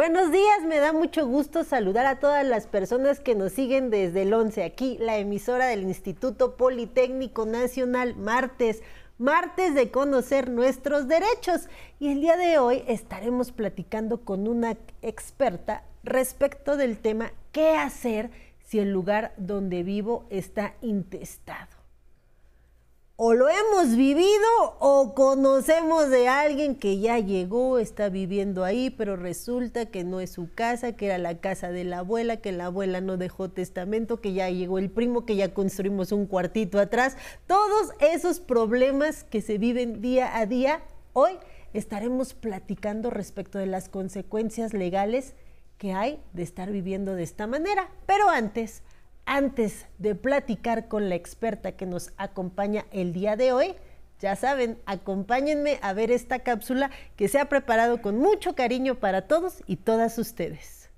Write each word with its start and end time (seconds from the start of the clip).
Buenos 0.00 0.32
días, 0.32 0.62
me 0.66 0.78
da 0.78 0.94
mucho 0.94 1.26
gusto 1.26 1.62
saludar 1.62 2.06
a 2.06 2.18
todas 2.18 2.42
las 2.46 2.66
personas 2.66 3.20
que 3.20 3.34
nos 3.34 3.52
siguen 3.52 3.90
desde 3.90 4.22
el 4.22 4.32
11, 4.32 4.64
aquí 4.64 4.96
la 4.98 5.18
emisora 5.18 5.66
del 5.66 5.82
Instituto 5.82 6.56
Politécnico 6.56 7.44
Nacional, 7.44 8.16
martes, 8.16 8.82
martes 9.18 9.74
de 9.74 9.90
conocer 9.90 10.48
nuestros 10.48 11.06
derechos. 11.06 11.68
Y 11.98 12.12
el 12.12 12.22
día 12.22 12.38
de 12.38 12.56
hoy 12.56 12.82
estaremos 12.88 13.52
platicando 13.52 14.24
con 14.24 14.48
una 14.48 14.78
experta 15.02 15.84
respecto 16.02 16.78
del 16.78 16.96
tema 16.96 17.32
¿qué 17.52 17.76
hacer 17.76 18.30
si 18.66 18.78
el 18.78 18.90
lugar 18.90 19.34
donde 19.36 19.82
vivo 19.82 20.24
está 20.30 20.76
intestado? 20.80 21.79
O 23.22 23.34
lo 23.34 23.50
hemos 23.50 23.96
vivido 23.96 24.48
o 24.78 25.12
conocemos 25.14 26.08
de 26.08 26.26
alguien 26.26 26.74
que 26.74 27.00
ya 27.00 27.18
llegó, 27.18 27.78
está 27.78 28.08
viviendo 28.08 28.64
ahí, 28.64 28.88
pero 28.88 29.14
resulta 29.14 29.84
que 29.84 30.04
no 30.04 30.20
es 30.20 30.30
su 30.30 30.50
casa, 30.54 30.96
que 30.96 31.04
era 31.04 31.18
la 31.18 31.38
casa 31.38 31.70
de 31.70 31.84
la 31.84 31.98
abuela, 31.98 32.38
que 32.38 32.50
la 32.50 32.64
abuela 32.64 33.02
no 33.02 33.18
dejó 33.18 33.50
testamento, 33.50 34.22
que 34.22 34.32
ya 34.32 34.48
llegó 34.48 34.78
el 34.78 34.88
primo, 34.88 35.26
que 35.26 35.36
ya 35.36 35.52
construimos 35.52 36.12
un 36.12 36.24
cuartito 36.24 36.78
atrás. 36.78 37.18
Todos 37.46 37.90
esos 38.00 38.40
problemas 38.40 39.22
que 39.22 39.42
se 39.42 39.58
viven 39.58 40.00
día 40.00 40.38
a 40.38 40.46
día, 40.46 40.80
hoy 41.12 41.32
estaremos 41.74 42.32
platicando 42.32 43.10
respecto 43.10 43.58
de 43.58 43.66
las 43.66 43.90
consecuencias 43.90 44.72
legales 44.72 45.34
que 45.76 45.92
hay 45.92 46.22
de 46.32 46.42
estar 46.42 46.70
viviendo 46.70 47.14
de 47.14 47.24
esta 47.24 47.46
manera. 47.46 47.90
Pero 48.06 48.30
antes, 48.30 48.82
antes 49.30 49.86
de 49.98 50.16
platicar 50.16 50.88
con 50.88 51.08
la 51.08 51.14
experta 51.14 51.76
que 51.76 51.86
nos 51.86 52.12
acompaña 52.16 52.86
el 52.90 53.12
día 53.12 53.36
de 53.36 53.52
hoy, 53.52 53.76
ya 54.18 54.34
saben, 54.34 54.80
acompáñenme 54.86 55.78
a 55.82 55.92
ver 55.92 56.10
esta 56.10 56.40
cápsula 56.40 56.90
que 57.14 57.28
se 57.28 57.38
ha 57.38 57.48
preparado 57.48 58.02
con 58.02 58.18
mucho 58.18 58.56
cariño 58.56 58.96
para 58.96 59.28
todos 59.28 59.62
y 59.68 59.76
todas 59.76 60.18
ustedes. 60.18 60.90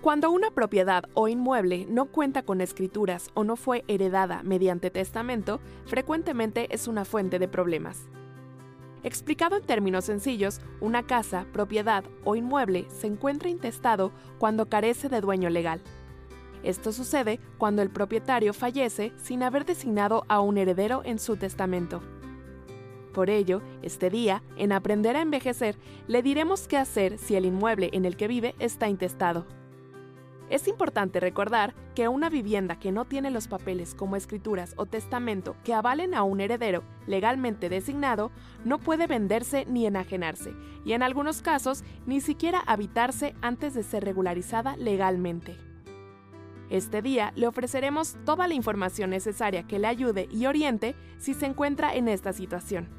Cuando 0.00 0.30
una 0.30 0.52
propiedad 0.52 1.02
o 1.14 1.26
inmueble 1.26 1.86
no 1.88 2.12
cuenta 2.12 2.42
con 2.42 2.60
escrituras 2.60 3.30
o 3.34 3.42
no 3.42 3.56
fue 3.56 3.84
heredada 3.88 4.44
mediante 4.44 4.90
testamento, 4.90 5.60
frecuentemente 5.86 6.72
es 6.72 6.86
una 6.86 7.04
fuente 7.04 7.40
de 7.40 7.48
problemas. 7.48 8.08
Explicado 9.04 9.56
en 9.56 9.64
términos 9.64 10.04
sencillos, 10.04 10.60
una 10.80 11.02
casa, 11.02 11.46
propiedad 11.52 12.04
o 12.24 12.36
inmueble 12.36 12.86
se 12.88 13.08
encuentra 13.08 13.48
intestado 13.48 14.12
cuando 14.38 14.68
carece 14.68 15.08
de 15.08 15.20
dueño 15.20 15.50
legal. 15.50 15.80
Esto 16.62 16.92
sucede 16.92 17.40
cuando 17.58 17.82
el 17.82 17.90
propietario 17.90 18.54
fallece 18.54 19.12
sin 19.16 19.42
haber 19.42 19.64
designado 19.64 20.24
a 20.28 20.40
un 20.40 20.56
heredero 20.56 21.02
en 21.04 21.18
su 21.18 21.36
testamento. 21.36 22.00
Por 23.12 23.28
ello, 23.28 23.60
este 23.82 24.08
día, 24.08 24.42
en 24.56 24.72
Aprender 24.72 25.16
a 25.16 25.22
Envejecer, 25.22 25.76
le 26.06 26.22
diremos 26.22 26.68
qué 26.68 26.76
hacer 26.76 27.18
si 27.18 27.34
el 27.34 27.44
inmueble 27.44 27.90
en 27.92 28.04
el 28.04 28.16
que 28.16 28.28
vive 28.28 28.54
está 28.58 28.88
intestado. 28.88 29.44
Es 30.52 30.68
importante 30.68 31.18
recordar 31.18 31.74
que 31.94 32.08
una 32.08 32.28
vivienda 32.28 32.78
que 32.78 32.92
no 32.92 33.06
tiene 33.06 33.30
los 33.30 33.48
papeles 33.48 33.94
como 33.94 34.16
escrituras 34.16 34.74
o 34.76 34.84
testamento 34.84 35.56
que 35.64 35.72
avalen 35.72 36.12
a 36.12 36.24
un 36.24 36.42
heredero 36.42 36.82
legalmente 37.06 37.70
designado 37.70 38.30
no 38.62 38.76
puede 38.76 39.06
venderse 39.06 39.64
ni 39.64 39.86
enajenarse, 39.86 40.52
y 40.84 40.92
en 40.92 41.02
algunos 41.02 41.40
casos 41.40 41.84
ni 42.04 42.20
siquiera 42.20 42.60
habitarse 42.66 43.34
antes 43.40 43.72
de 43.72 43.82
ser 43.82 44.04
regularizada 44.04 44.76
legalmente. 44.76 45.56
Este 46.68 47.00
día 47.00 47.32
le 47.34 47.46
ofreceremos 47.46 48.18
toda 48.26 48.46
la 48.46 48.52
información 48.52 49.08
necesaria 49.08 49.66
que 49.66 49.78
le 49.78 49.86
ayude 49.86 50.28
y 50.30 50.44
oriente 50.44 50.94
si 51.16 51.32
se 51.32 51.46
encuentra 51.46 51.94
en 51.94 52.08
esta 52.08 52.34
situación. 52.34 52.90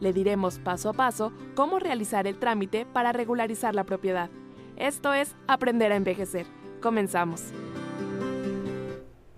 Le 0.00 0.14
diremos 0.14 0.58
paso 0.60 0.88
a 0.88 0.94
paso 0.94 1.34
cómo 1.56 1.78
realizar 1.78 2.26
el 2.26 2.38
trámite 2.38 2.86
para 2.86 3.12
regularizar 3.12 3.74
la 3.74 3.84
propiedad. 3.84 4.30
Esto 4.76 5.12
es 5.12 5.36
Aprender 5.46 5.92
a 5.92 5.96
Envejecer 5.96 6.46
Comenzamos. 6.86 7.42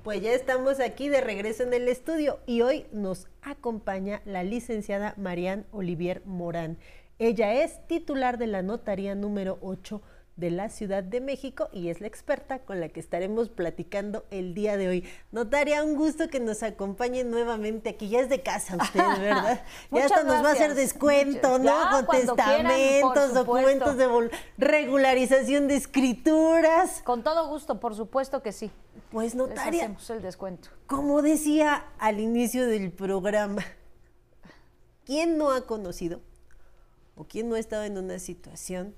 Pues 0.04 0.20
ya 0.20 0.34
estamos 0.34 0.80
aquí 0.80 1.08
de 1.08 1.22
regreso 1.22 1.62
en 1.62 1.72
el 1.72 1.88
estudio 1.88 2.40
y 2.44 2.60
hoy 2.60 2.84
nos 2.92 3.26
acompaña 3.40 4.20
la 4.26 4.42
licenciada 4.42 5.14
Marianne 5.16 5.64
Olivier 5.72 6.20
Morán. 6.26 6.76
Ella 7.18 7.54
es 7.54 7.86
titular 7.86 8.36
de 8.36 8.48
la 8.48 8.60
notaría 8.60 9.14
número 9.14 9.56
8 9.62 10.02
de 10.38 10.52
la 10.52 10.68
Ciudad 10.68 11.02
de 11.02 11.20
México 11.20 11.68
y 11.72 11.88
es 11.88 12.00
la 12.00 12.06
experta 12.06 12.60
con 12.60 12.80
la 12.80 12.88
que 12.88 13.00
estaremos 13.00 13.48
platicando 13.48 14.24
el 14.30 14.54
día 14.54 14.76
de 14.76 14.88
hoy. 14.88 15.08
Notaria, 15.32 15.82
un 15.82 15.96
gusto 15.96 16.28
que 16.28 16.38
nos 16.38 16.62
acompañe 16.62 17.24
nuevamente 17.24 17.90
aquí. 17.90 18.08
Ya 18.08 18.20
es 18.20 18.28
de 18.28 18.40
casa 18.40 18.76
usted, 18.76 19.00
¿verdad? 19.20 19.64
ya 19.90 20.04
hasta 20.04 20.22
nos 20.22 20.44
va 20.44 20.50
a 20.50 20.52
hacer 20.52 20.76
descuento, 20.76 21.58
¿no? 21.58 21.74
Con 21.90 22.06
testamentos, 22.06 23.34
documentos 23.34 23.96
de 23.96 24.30
regularización 24.58 25.66
de 25.66 25.74
escrituras. 25.74 27.02
Con 27.02 27.24
todo 27.24 27.48
gusto, 27.48 27.80
por 27.80 27.96
supuesto 27.96 28.40
que 28.40 28.52
sí. 28.52 28.70
Pues 29.10 29.34
notaria. 29.34 29.82
hacemos 29.82 30.08
el 30.10 30.22
descuento. 30.22 30.68
Como 30.86 31.20
decía 31.20 31.84
al 31.98 32.20
inicio 32.20 32.68
del 32.68 32.92
programa, 32.92 33.64
¿quién 35.04 35.36
no 35.36 35.50
ha 35.50 35.66
conocido 35.66 36.20
o 37.16 37.24
quién 37.24 37.48
no 37.48 37.56
ha 37.56 37.58
estado 37.58 37.82
en 37.82 37.98
una 37.98 38.20
situación 38.20 38.94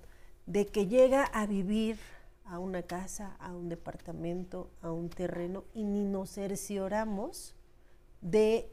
de 0.50 0.66
que 0.66 0.88
llega 0.88 1.24
a 1.24 1.46
vivir 1.46 1.96
a 2.44 2.58
una 2.58 2.82
casa, 2.82 3.36
a 3.38 3.54
un 3.54 3.68
departamento, 3.68 4.68
a 4.82 4.90
un 4.90 5.08
terreno 5.08 5.62
y 5.74 5.84
ni 5.84 6.02
nos 6.02 6.32
cercioramos 6.32 7.54
de 8.20 8.68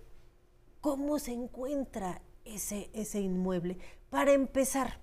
cómo 0.82 1.20
se 1.20 1.34
encuentra 1.34 2.24
ese, 2.46 2.90
ese 2.94 3.22
inmueble. 3.22 3.78
Para 4.10 4.34
empezar, 4.34 5.00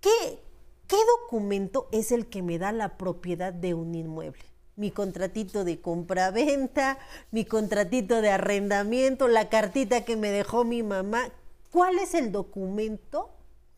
¿qué, 0.00 0.42
¿qué 0.86 0.96
documento 1.20 1.88
es 1.92 2.12
el 2.12 2.28
que 2.28 2.40
me 2.40 2.58
da 2.58 2.72
la 2.72 2.96
propiedad 2.96 3.52
de 3.52 3.74
un 3.74 3.94
inmueble? 3.94 4.44
mi 4.78 4.90
contratito 4.90 5.64
de 5.64 5.80
compra-venta, 5.80 6.98
mi 7.30 7.46
contratito 7.46 8.20
de 8.20 8.28
arrendamiento, 8.28 9.26
la 9.26 9.48
cartita 9.48 10.04
que 10.04 10.16
me 10.16 10.30
dejó 10.30 10.64
mi 10.64 10.82
mamá. 10.82 11.30
¿Cuál 11.70 11.98
es 11.98 12.12
el 12.12 12.30
documento 12.30 13.35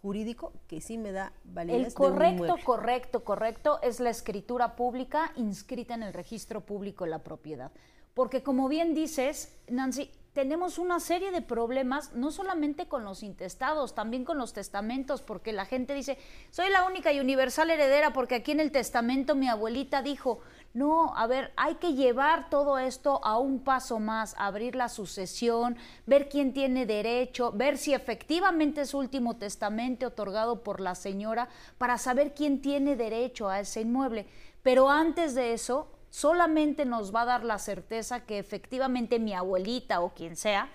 jurídico 0.08 0.54
que 0.68 0.80
sí 0.80 0.96
me 0.96 1.12
da 1.12 1.34
validez. 1.44 1.88
El 1.88 1.92
correcto, 1.92 2.56
correcto, 2.64 3.24
correcto 3.24 3.78
es 3.82 4.00
la 4.00 4.08
escritura 4.08 4.74
pública 4.74 5.32
inscrita 5.36 5.92
en 5.92 6.02
el 6.02 6.14
registro 6.14 6.62
público 6.62 7.04
de 7.04 7.10
la 7.10 7.18
propiedad. 7.18 7.72
Porque 8.14 8.42
como 8.42 8.68
bien 8.70 8.94
dices, 8.94 9.54
Nancy, 9.68 10.10
tenemos 10.38 10.78
una 10.78 11.00
serie 11.00 11.32
de 11.32 11.42
problemas, 11.42 12.12
no 12.12 12.30
solamente 12.30 12.86
con 12.86 13.02
los 13.02 13.24
intestados, 13.24 13.96
también 13.96 14.24
con 14.24 14.38
los 14.38 14.52
testamentos, 14.52 15.20
porque 15.20 15.52
la 15.52 15.66
gente 15.66 15.94
dice, 15.94 16.16
soy 16.52 16.70
la 16.70 16.86
única 16.86 17.12
y 17.12 17.18
universal 17.18 17.70
heredera 17.70 18.12
porque 18.12 18.36
aquí 18.36 18.52
en 18.52 18.60
el 18.60 18.70
testamento 18.70 19.34
mi 19.34 19.48
abuelita 19.48 20.00
dijo, 20.00 20.38
no, 20.74 21.12
a 21.16 21.26
ver, 21.26 21.52
hay 21.56 21.74
que 21.74 21.94
llevar 21.94 22.50
todo 22.50 22.78
esto 22.78 23.20
a 23.24 23.36
un 23.36 23.64
paso 23.64 23.98
más, 23.98 24.36
abrir 24.38 24.76
la 24.76 24.88
sucesión, 24.88 25.76
ver 26.06 26.28
quién 26.28 26.52
tiene 26.52 26.86
derecho, 26.86 27.50
ver 27.50 27.76
si 27.76 27.92
efectivamente 27.92 28.82
es 28.82 28.94
último 28.94 29.38
testamento 29.38 30.06
otorgado 30.06 30.62
por 30.62 30.78
la 30.78 30.94
señora 30.94 31.48
para 31.78 31.98
saber 31.98 32.32
quién 32.32 32.62
tiene 32.62 32.94
derecho 32.94 33.48
a 33.48 33.58
ese 33.58 33.80
inmueble. 33.80 34.28
Pero 34.62 34.88
antes 34.88 35.34
de 35.34 35.52
eso, 35.52 35.97
solamente 36.10 36.84
nos 36.84 37.14
va 37.14 37.22
a 37.22 37.26
dar 37.26 37.44
la 37.44 37.58
certeza 37.58 38.20
que 38.20 38.38
efectivamente 38.38 39.18
mi 39.18 39.34
abuelita 39.34 40.00
o 40.00 40.14
quien 40.14 40.36
sea 40.36 40.68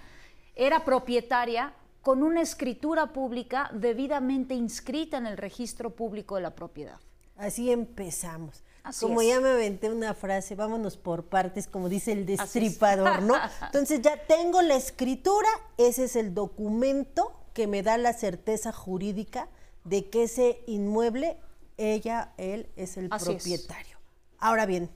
era 0.56 0.86
propietaria 0.86 1.74
con 2.02 2.22
una 2.22 2.42
escritura 2.42 3.14
pública 3.14 3.70
debidamente 3.74 4.54
inscrita 4.54 5.18
en 5.18 5.26
el 5.26 5.38
registro 5.38 5.92
público 5.92 6.36
de 6.36 6.42
la 6.42 6.54
propiedad. 6.54 7.00
Así 7.38 7.72
empezamos. 7.72 8.64
como 9.00 9.22
ya 9.22 9.40
me 9.40 9.50
aventé 9.50 9.90
una 9.90 10.14
frase, 10.14 10.56
vámonos 10.56 10.98
por 10.98 11.26
partes, 11.26 11.68
como 11.68 11.90
dice 11.90 12.12
el 12.12 12.26
destripador, 12.26 13.22
¿no? 13.24 13.36
Entonces 13.66 14.02
ya 14.02 14.18
tengo 14.28 14.62
la 14.62 14.76
escritura, 14.76 15.48
ese 15.78 16.04
es 16.04 16.16
el 16.16 16.34
documento 16.34 17.34
que 17.54 17.68
me 17.68 17.82
da 17.82 17.98
la 17.98 18.14
certeza 18.14 18.72
jurídica 18.72 19.48
de 19.84 20.10
que 20.10 20.24
ese 20.24 20.62
inmueble, 20.68 21.38
ella, 21.78 22.34
él, 22.38 22.70
es 22.76 22.98
el 22.98 23.10
propietario. 23.10 23.98
Ahora 24.40 24.66
bien, 24.66 24.90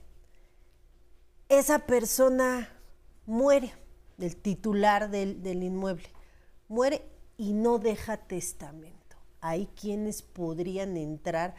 esa 1.48 1.80
persona 1.80 2.68
muere, 3.26 3.72
el 4.18 4.36
titular 4.36 5.10
del, 5.10 5.62
inmueble, 5.62 6.08
muere 6.68 7.02
y 7.36 7.52
no 7.52 7.78
deja 7.78 8.16
testamento. 8.16 9.16
Hay 9.40 9.68
quienes 9.80 10.22
podrían 10.22 10.96
entrar 10.96 11.54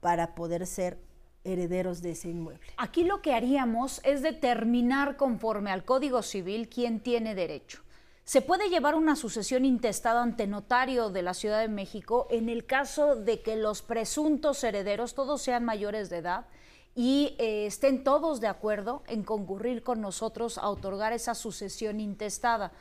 para 0.00 0.34
poder 0.34 0.66
ser 0.66 0.98
herederos 1.42 2.00
de 2.02 2.12
ese 2.12 2.28
inmueble. 2.28 2.66
Aquí 2.76 3.04
lo 3.04 3.22
que 3.22 3.34
haríamos 3.34 4.00
es 4.04 4.22
determinar 4.22 5.16
conforme 5.16 5.70
al 5.70 5.84
Código 5.84 6.22
Civil 6.22 6.68
quién 6.68 7.00
tiene 7.00 7.34
derecho. 7.34 7.82
Se 8.24 8.40
puede 8.40 8.70
llevar 8.70 8.94
una 8.94 9.16
sucesión 9.16 9.66
intestada 9.66 10.22
ante 10.22 10.46
notario 10.46 11.10
de 11.10 11.22
la 11.22 11.34
Ciudad 11.34 11.60
de 11.60 11.68
México 11.68 12.26
en 12.30 12.48
el 12.48 12.64
caso 12.64 13.16
de 13.16 13.42
que 13.42 13.56
los 13.56 13.82
presuntos 13.82 14.64
herederos 14.64 15.14
todos 15.14 15.42
sean 15.42 15.64
mayores 15.64 16.08
de 16.08 16.18
edad 16.18 16.46
y 16.94 17.34
eh, 17.38 17.66
estén 17.66 18.04
todos 18.04 18.40
de 18.40 18.46
acuerdo 18.46 19.02
en 19.06 19.24
concurrir 19.24 19.82
con 19.82 20.00
nosotros 20.00 20.58
a 20.58 20.68
otorgar 20.68 21.12
esa 21.12 21.34
sucesión 21.34 22.00
intestada. 22.00 22.72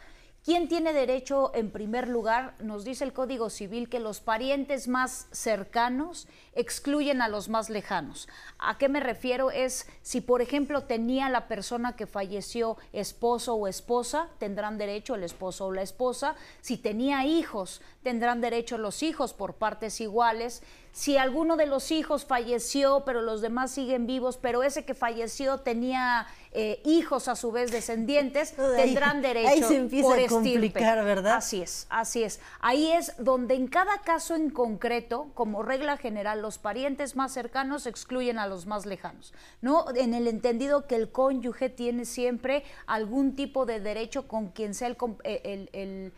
¿Quién 0.43 0.67
tiene 0.67 0.91
derecho 0.91 1.55
en 1.55 1.71
primer 1.71 2.09
lugar? 2.09 2.55
Nos 2.59 2.83
dice 2.83 3.05
el 3.05 3.13
Código 3.13 3.49
Civil 3.49 3.87
que 3.87 4.01
los 4.01 4.19
parientes 4.19 4.89
más 4.89 5.27
cercanos 5.31 6.27
excluyen 6.51 7.21
a 7.21 7.29
los 7.29 7.47
más 7.47 7.69
lejanos. 7.69 8.27
¿A 8.59 8.77
qué 8.77 8.89
me 8.89 8.99
refiero? 8.99 9.51
Es 9.51 9.87
si, 10.01 10.19
por 10.19 10.41
ejemplo, 10.41 10.83
tenía 10.83 11.29
la 11.29 11.47
persona 11.47 11.95
que 11.95 12.07
falleció 12.07 12.75
esposo 12.91 13.55
o 13.55 13.69
esposa, 13.69 14.27
tendrán 14.37 14.77
derecho 14.77 15.15
el 15.15 15.23
esposo 15.23 15.67
o 15.67 15.71
la 15.71 15.81
esposa. 15.81 16.35
Si 16.59 16.75
tenía 16.75 17.25
hijos, 17.25 17.81
tendrán 18.03 18.41
derecho 18.41 18.77
los 18.77 19.01
hijos 19.01 19.33
por 19.33 19.55
partes 19.55 20.01
iguales. 20.01 20.61
Si 20.91 21.17
alguno 21.17 21.57
de 21.57 21.65
los 21.65 21.89
hijos 21.89 22.25
falleció, 22.25 23.03
pero 23.03 23.21
los 23.21 23.41
demás 23.41 23.71
siguen 23.71 24.05
vivos, 24.05 24.37
pero 24.37 24.61
ese 24.61 24.85
que 24.85 24.93
falleció 24.93 25.61
tenía 25.61 26.27
eh, 26.51 26.81
hijos 26.85 27.27
a 27.27 27.35
su 27.35 27.51
vez 27.51 27.71
descendientes, 27.71 28.53
tendrán 28.53 29.23
derecho 29.23 29.49
ahí 29.49 29.63
se 29.63 29.75
empieza 29.77 30.13
a 30.13 30.27
complicar, 30.27 31.03
¿verdad? 31.03 31.37
Así 31.37 31.63
es, 31.63 31.87
así 31.89 32.23
es. 32.23 32.39
Ahí 32.59 32.91
es 32.91 33.13
donde 33.17 33.55
en 33.55 33.67
cada 33.67 34.01
caso 34.01 34.35
en 34.35 34.51
concreto, 34.51 35.31
como 35.33 35.63
regla 35.63 35.97
general, 35.97 36.43
los 36.43 36.59
parientes 36.59 37.15
más 37.15 37.33
cercanos 37.33 37.87
excluyen 37.87 38.37
a 38.37 38.45
los 38.45 38.67
más 38.67 38.85
lejanos, 38.85 39.33
¿no? 39.61 39.85
En 39.95 40.13
el 40.13 40.27
entendido 40.27 40.85
que 40.85 40.95
el 40.95 41.09
cónyuge 41.09 41.69
tiene 41.69 42.05
siempre 42.05 42.63
algún 42.85 43.35
tipo 43.35 43.65
de 43.65 43.79
derecho 43.79 44.27
con 44.27 44.49
quien 44.49 44.75
sea 44.75 44.89
el, 44.89 44.97
el, 45.23 45.69
el 45.73 46.13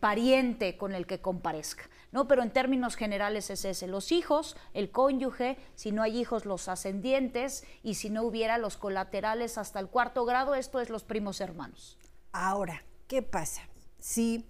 pariente 0.00 0.76
con 0.76 0.94
el 0.94 1.06
que 1.06 1.20
comparezca. 1.20 1.88
¿no? 2.12 2.26
Pero 2.26 2.42
en 2.42 2.50
términos 2.50 2.96
generales 2.96 3.50
es 3.50 3.64
ese, 3.64 3.86
los 3.86 4.12
hijos, 4.12 4.56
el 4.74 4.90
cónyuge, 4.90 5.56
si 5.74 5.92
no 5.92 6.02
hay 6.02 6.18
hijos, 6.18 6.44
los 6.44 6.68
ascendientes, 6.68 7.64
y 7.82 7.94
si 7.94 8.10
no 8.10 8.22
hubiera 8.24 8.58
los 8.58 8.76
colaterales 8.76 9.58
hasta 9.58 9.80
el 9.80 9.88
cuarto 9.88 10.24
grado, 10.24 10.54
esto 10.54 10.80
es 10.80 10.90
los 10.90 11.04
primos 11.04 11.40
hermanos. 11.40 11.98
Ahora, 12.32 12.82
¿qué 13.06 13.22
pasa? 13.22 13.62
Si 13.98 14.46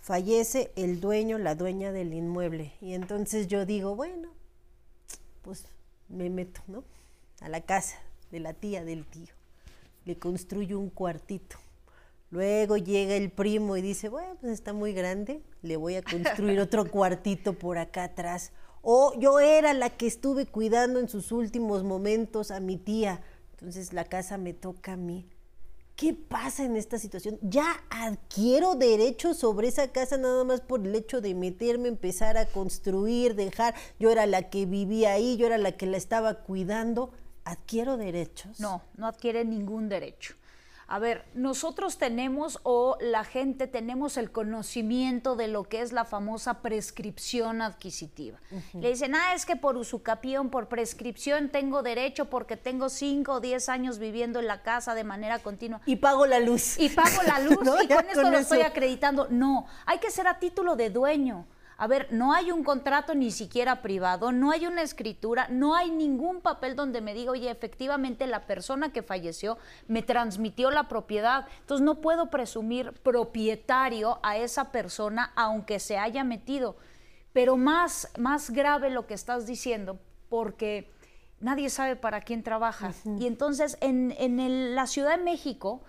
fallece 0.00 0.72
el 0.76 1.00
dueño, 1.00 1.38
la 1.38 1.54
dueña 1.54 1.92
del 1.92 2.14
inmueble, 2.14 2.74
y 2.80 2.94
entonces 2.94 3.46
yo 3.46 3.66
digo, 3.66 3.94
bueno, 3.94 4.30
pues 5.42 5.66
me 6.08 6.30
meto, 6.30 6.62
¿no? 6.66 6.84
A 7.40 7.48
la 7.48 7.60
casa 7.60 7.98
de 8.30 8.40
la 8.40 8.52
tía 8.54 8.84
del 8.84 9.06
tío, 9.06 9.32
le 10.04 10.18
construyo 10.18 10.78
un 10.78 10.90
cuartito 10.90 11.58
Luego 12.30 12.76
llega 12.76 13.14
el 13.14 13.30
primo 13.30 13.76
y 13.76 13.82
dice, 13.82 14.08
bueno, 14.08 14.36
pues 14.40 14.52
está 14.52 14.72
muy 14.72 14.92
grande, 14.92 15.42
le 15.62 15.76
voy 15.76 15.94
a 15.94 16.02
construir 16.02 16.60
otro 16.60 16.90
cuartito 16.90 17.54
por 17.54 17.78
acá 17.78 18.04
atrás. 18.04 18.52
O 18.82 19.18
yo 19.18 19.40
era 19.40 19.72
la 19.72 19.90
que 19.90 20.06
estuve 20.06 20.46
cuidando 20.46 21.00
en 21.00 21.08
sus 21.08 21.32
últimos 21.32 21.84
momentos 21.84 22.50
a 22.50 22.60
mi 22.60 22.76
tía, 22.76 23.22
entonces 23.52 23.92
la 23.92 24.04
casa 24.04 24.38
me 24.38 24.52
toca 24.52 24.92
a 24.92 24.96
mí. 24.96 25.26
¿Qué 25.96 26.14
pasa 26.14 26.64
en 26.64 26.76
esta 26.76 26.96
situación? 26.96 27.40
¿Ya 27.42 27.82
adquiero 27.90 28.76
derechos 28.76 29.38
sobre 29.38 29.66
esa 29.66 29.88
casa 29.90 30.16
nada 30.16 30.44
más 30.44 30.60
por 30.60 30.86
el 30.86 30.94
hecho 30.94 31.20
de 31.20 31.34
meterme, 31.34 31.88
empezar 31.88 32.36
a 32.36 32.46
construir, 32.46 33.34
dejar? 33.34 33.74
Yo 33.98 34.10
era 34.10 34.24
la 34.26 34.48
que 34.48 34.64
vivía 34.64 35.14
ahí, 35.14 35.36
yo 35.36 35.46
era 35.46 35.58
la 35.58 35.72
que 35.72 35.86
la 35.86 35.96
estaba 35.96 36.34
cuidando. 36.34 37.10
¿Adquiero 37.42 37.96
derechos? 37.96 38.60
No, 38.60 38.80
no 38.96 39.08
adquiere 39.08 39.44
ningún 39.44 39.88
derecho. 39.88 40.36
A 40.90 40.98
ver, 40.98 41.26
nosotros 41.34 41.98
tenemos 41.98 42.60
o 42.62 42.96
la 42.98 43.22
gente 43.22 43.66
tenemos 43.66 44.16
el 44.16 44.32
conocimiento 44.32 45.36
de 45.36 45.46
lo 45.46 45.64
que 45.64 45.82
es 45.82 45.92
la 45.92 46.06
famosa 46.06 46.62
prescripción 46.62 47.60
adquisitiva. 47.60 48.38
Le 48.72 48.88
dicen, 48.88 49.14
ah, 49.14 49.34
es 49.34 49.44
que 49.44 49.54
por 49.54 49.76
usucapión, 49.76 50.48
por 50.48 50.68
prescripción 50.68 51.50
tengo 51.50 51.82
derecho 51.82 52.30
porque 52.30 52.56
tengo 52.56 52.88
5 52.88 53.32
o 53.32 53.40
10 53.40 53.68
años 53.68 53.98
viviendo 53.98 54.40
en 54.40 54.46
la 54.46 54.62
casa 54.62 54.94
de 54.94 55.04
manera 55.04 55.40
continua. 55.40 55.82
Y 55.84 55.96
pago 55.96 56.24
la 56.24 56.40
luz. 56.40 56.78
Y 56.78 56.88
pago 56.88 57.22
la 57.22 57.38
luz 57.40 57.58
y 57.84 57.88
con 57.88 58.06
esto 58.06 58.30
lo 58.30 58.38
estoy 58.38 58.62
acreditando. 58.62 59.28
No, 59.28 59.66
hay 59.84 59.98
que 59.98 60.10
ser 60.10 60.26
a 60.26 60.38
título 60.38 60.74
de 60.74 60.88
dueño. 60.88 61.46
A 61.80 61.86
ver, 61.86 62.08
no 62.10 62.32
hay 62.32 62.50
un 62.50 62.64
contrato 62.64 63.14
ni 63.14 63.30
siquiera 63.30 63.82
privado, 63.82 64.32
no 64.32 64.50
hay 64.50 64.66
una 64.66 64.82
escritura, 64.82 65.46
no 65.48 65.76
hay 65.76 65.92
ningún 65.92 66.40
papel 66.40 66.74
donde 66.74 67.00
me 67.00 67.14
diga, 67.14 67.30
oye, 67.30 67.48
efectivamente 67.48 68.26
la 68.26 68.46
persona 68.46 68.92
que 68.92 69.04
falleció 69.04 69.58
me 69.86 70.02
transmitió 70.02 70.72
la 70.72 70.88
propiedad. 70.88 71.46
Entonces 71.60 71.84
no 71.84 72.00
puedo 72.00 72.30
presumir 72.30 72.94
propietario 73.04 74.18
a 74.24 74.36
esa 74.36 74.72
persona 74.72 75.32
aunque 75.36 75.78
se 75.78 75.98
haya 75.98 76.24
metido. 76.24 76.76
Pero 77.32 77.56
más, 77.56 78.10
más 78.18 78.50
grave 78.50 78.90
lo 78.90 79.06
que 79.06 79.14
estás 79.14 79.46
diciendo, 79.46 80.00
porque 80.28 80.90
nadie 81.38 81.70
sabe 81.70 81.94
para 81.94 82.22
quién 82.22 82.42
trabaja. 82.42 82.92
Y 83.20 83.28
entonces 83.28 83.78
en, 83.80 84.12
en 84.18 84.74
la 84.74 84.88
Ciudad 84.88 85.16
de 85.16 85.22
México 85.22 85.84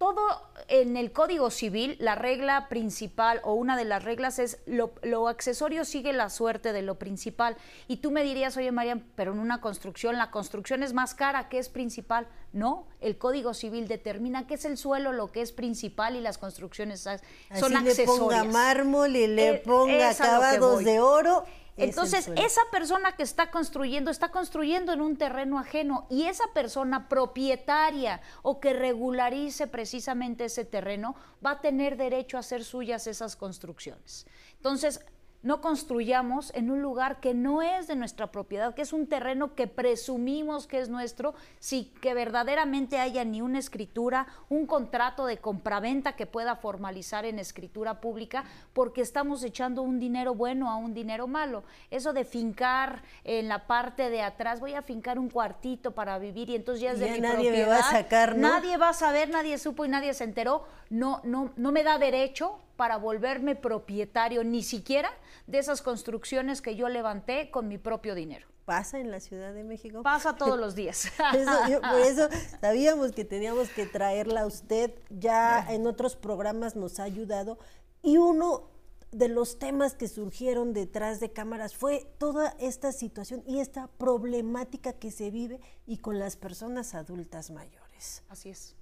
todo 0.00 0.22
en 0.68 0.96
el 0.96 1.12
Código 1.12 1.50
Civil, 1.50 1.96
la 2.00 2.14
regla 2.14 2.70
principal 2.70 3.38
o 3.44 3.52
una 3.52 3.76
de 3.76 3.84
las 3.84 4.02
reglas 4.02 4.38
es 4.38 4.56
lo, 4.64 5.28
accesorio 5.28 5.84
sigue 5.84 6.14
la 6.14 6.30
suerte 6.30 6.72
de 6.72 6.80
lo 6.80 6.98
principal. 6.98 7.54
Y 7.86 7.98
tú 7.98 8.10
me 8.10 8.22
dirías, 8.22 8.56
oye 8.56 8.72
María, 8.72 8.98
pero 9.14 9.32
en 9.32 9.38
una 9.38 9.60
construcción, 9.60 10.16
la 10.16 10.30
construcción 10.30 10.82
es 10.82 10.94
más 10.94 11.14
cara, 11.14 11.50
¿qué 11.50 11.58
es 11.58 11.68
principal? 11.68 12.26
No, 12.54 12.86
el 13.02 13.18
Código 13.18 13.52
Civil 13.52 13.88
determina 13.88 14.46
qué 14.46 14.54
es 14.54 14.64
el 14.64 14.78
suelo, 14.78 15.12
lo 15.12 15.30
que 15.30 15.42
es 15.42 15.52
principal 15.52 16.16
y 16.16 16.20
las 16.20 16.38
construcciones 16.38 17.00
son 17.02 17.20
Así 17.50 17.62
accesorias. 17.74 17.98
le 17.98 18.04
ponga 18.06 18.44
mármol 18.44 19.14
y 19.14 19.26
le 19.26 19.48
eh, 19.50 19.62
ponga 19.62 20.08
acabados 20.08 20.82
de 20.82 20.98
oro 20.98 21.44
entonces, 21.80 22.30
esa 22.36 22.60
persona 22.70 23.12
que 23.16 23.22
está 23.22 23.50
construyendo, 23.50 24.10
está 24.10 24.30
construyendo 24.30 24.92
en 24.92 25.00
un 25.00 25.16
terreno 25.16 25.58
ajeno 25.58 26.06
y 26.10 26.24
esa 26.24 26.44
persona 26.52 27.08
propietaria 27.08 28.20
o 28.42 28.60
que 28.60 28.72
regularice 28.72 29.66
precisamente 29.66 30.46
ese 30.46 30.64
terreno 30.64 31.14
va 31.44 31.52
a 31.52 31.60
tener 31.60 31.96
derecho 31.96 32.36
a 32.36 32.40
hacer 32.40 32.64
suyas 32.64 33.06
esas 33.06 33.36
construcciones. 33.36 34.26
Entonces, 34.56 35.04
no 35.42 35.60
construyamos 35.60 36.52
en 36.54 36.70
un 36.70 36.82
lugar 36.82 37.20
que 37.20 37.32
no 37.32 37.62
es 37.62 37.86
de 37.86 37.96
nuestra 37.96 38.30
propiedad, 38.30 38.74
que 38.74 38.82
es 38.82 38.92
un 38.92 39.06
terreno 39.06 39.54
que 39.54 39.66
presumimos 39.66 40.66
que 40.66 40.80
es 40.80 40.88
nuestro, 40.88 41.34
sin 41.58 41.90
que 41.94 42.12
verdaderamente 42.12 42.98
haya 42.98 43.24
ni 43.24 43.40
una 43.40 43.58
escritura, 43.58 44.26
un 44.50 44.66
contrato 44.66 45.24
de 45.24 45.38
compraventa 45.38 46.14
que 46.14 46.26
pueda 46.26 46.56
formalizar 46.56 47.24
en 47.24 47.38
escritura 47.38 48.00
pública, 48.00 48.44
porque 48.74 49.00
estamos 49.00 49.42
echando 49.42 49.82
un 49.82 49.98
dinero 49.98 50.34
bueno 50.34 50.70
a 50.70 50.76
un 50.76 50.92
dinero 50.92 51.26
malo. 51.26 51.64
Eso 51.90 52.12
de 52.12 52.24
fincar 52.24 53.02
en 53.24 53.48
la 53.48 53.66
parte 53.66 54.10
de 54.10 54.22
atrás, 54.22 54.60
voy 54.60 54.74
a 54.74 54.82
fincar 54.82 55.18
un 55.18 55.30
cuartito 55.30 55.92
para 55.92 56.18
vivir 56.18 56.50
y 56.50 56.56
entonces 56.56 56.82
ya 56.82 56.92
es 56.92 56.98
de 56.98 57.12
mi 57.12 57.20
nadie 57.20 57.50
Me 57.50 57.64
va 57.64 57.78
a 57.78 57.90
sacar, 57.90 58.36
Nadie 58.36 58.76
va 58.76 58.90
a 58.90 58.94
saber, 58.94 59.30
nadie 59.30 59.56
supo 59.58 59.84
y 59.84 59.88
nadie 59.88 60.12
se 60.12 60.24
enteró. 60.24 60.64
No, 60.90 61.20
no, 61.24 61.52
no 61.56 61.72
me 61.72 61.82
da 61.82 61.98
derecho 61.98 62.58
para 62.76 62.98
volverme 62.98 63.56
propietario 63.56 64.44
ni 64.44 64.62
siquiera 64.62 65.10
de 65.46 65.58
esas 65.58 65.82
construcciones 65.82 66.60
que 66.60 66.76
yo 66.76 66.88
levanté 66.88 67.50
con 67.50 67.68
mi 67.68 67.78
propio 67.78 68.14
dinero. 68.14 68.46
¿Pasa 68.64 69.00
en 69.00 69.10
la 69.10 69.20
Ciudad 69.20 69.52
de 69.52 69.64
México? 69.64 70.02
Pasa 70.02 70.36
todos 70.36 70.58
los 70.60 70.74
días. 70.74 71.10
por 71.90 72.00
eso 72.00 72.28
sabíamos 72.60 73.12
que 73.12 73.24
teníamos 73.24 73.68
que 73.70 73.86
traerla 73.86 74.42
a 74.42 74.46
usted. 74.46 74.92
Ya 75.10 75.66
en 75.70 75.86
otros 75.86 76.16
programas 76.16 76.76
nos 76.76 77.00
ha 77.00 77.04
ayudado. 77.04 77.58
Y 78.02 78.16
uno 78.16 78.70
de 79.12 79.28
los 79.28 79.58
temas 79.58 79.94
que 79.94 80.08
surgieron 80.08 80.72
detrás 80.72 81.18
de 81.20 81.32
cámaras 81.32 81.74
fue 81.74 82.06
toda 82.18 82.54
esta 82.60 82.92
situación 82.92 83.42
y 83.46 83.58
esta 83.58 83.88
problemática 83.88 84.92
que 84.92 85.10
se 85.10 85.30
vive 85.30 85.60
y 85.86 85.98
con 85.98 86.18
las 86.18 86.36
personas 86.36 86.94
adultas 86.94 87.50
mayores. 87.50 87.79
Así 88.28 88.50
es. 88.50 88.74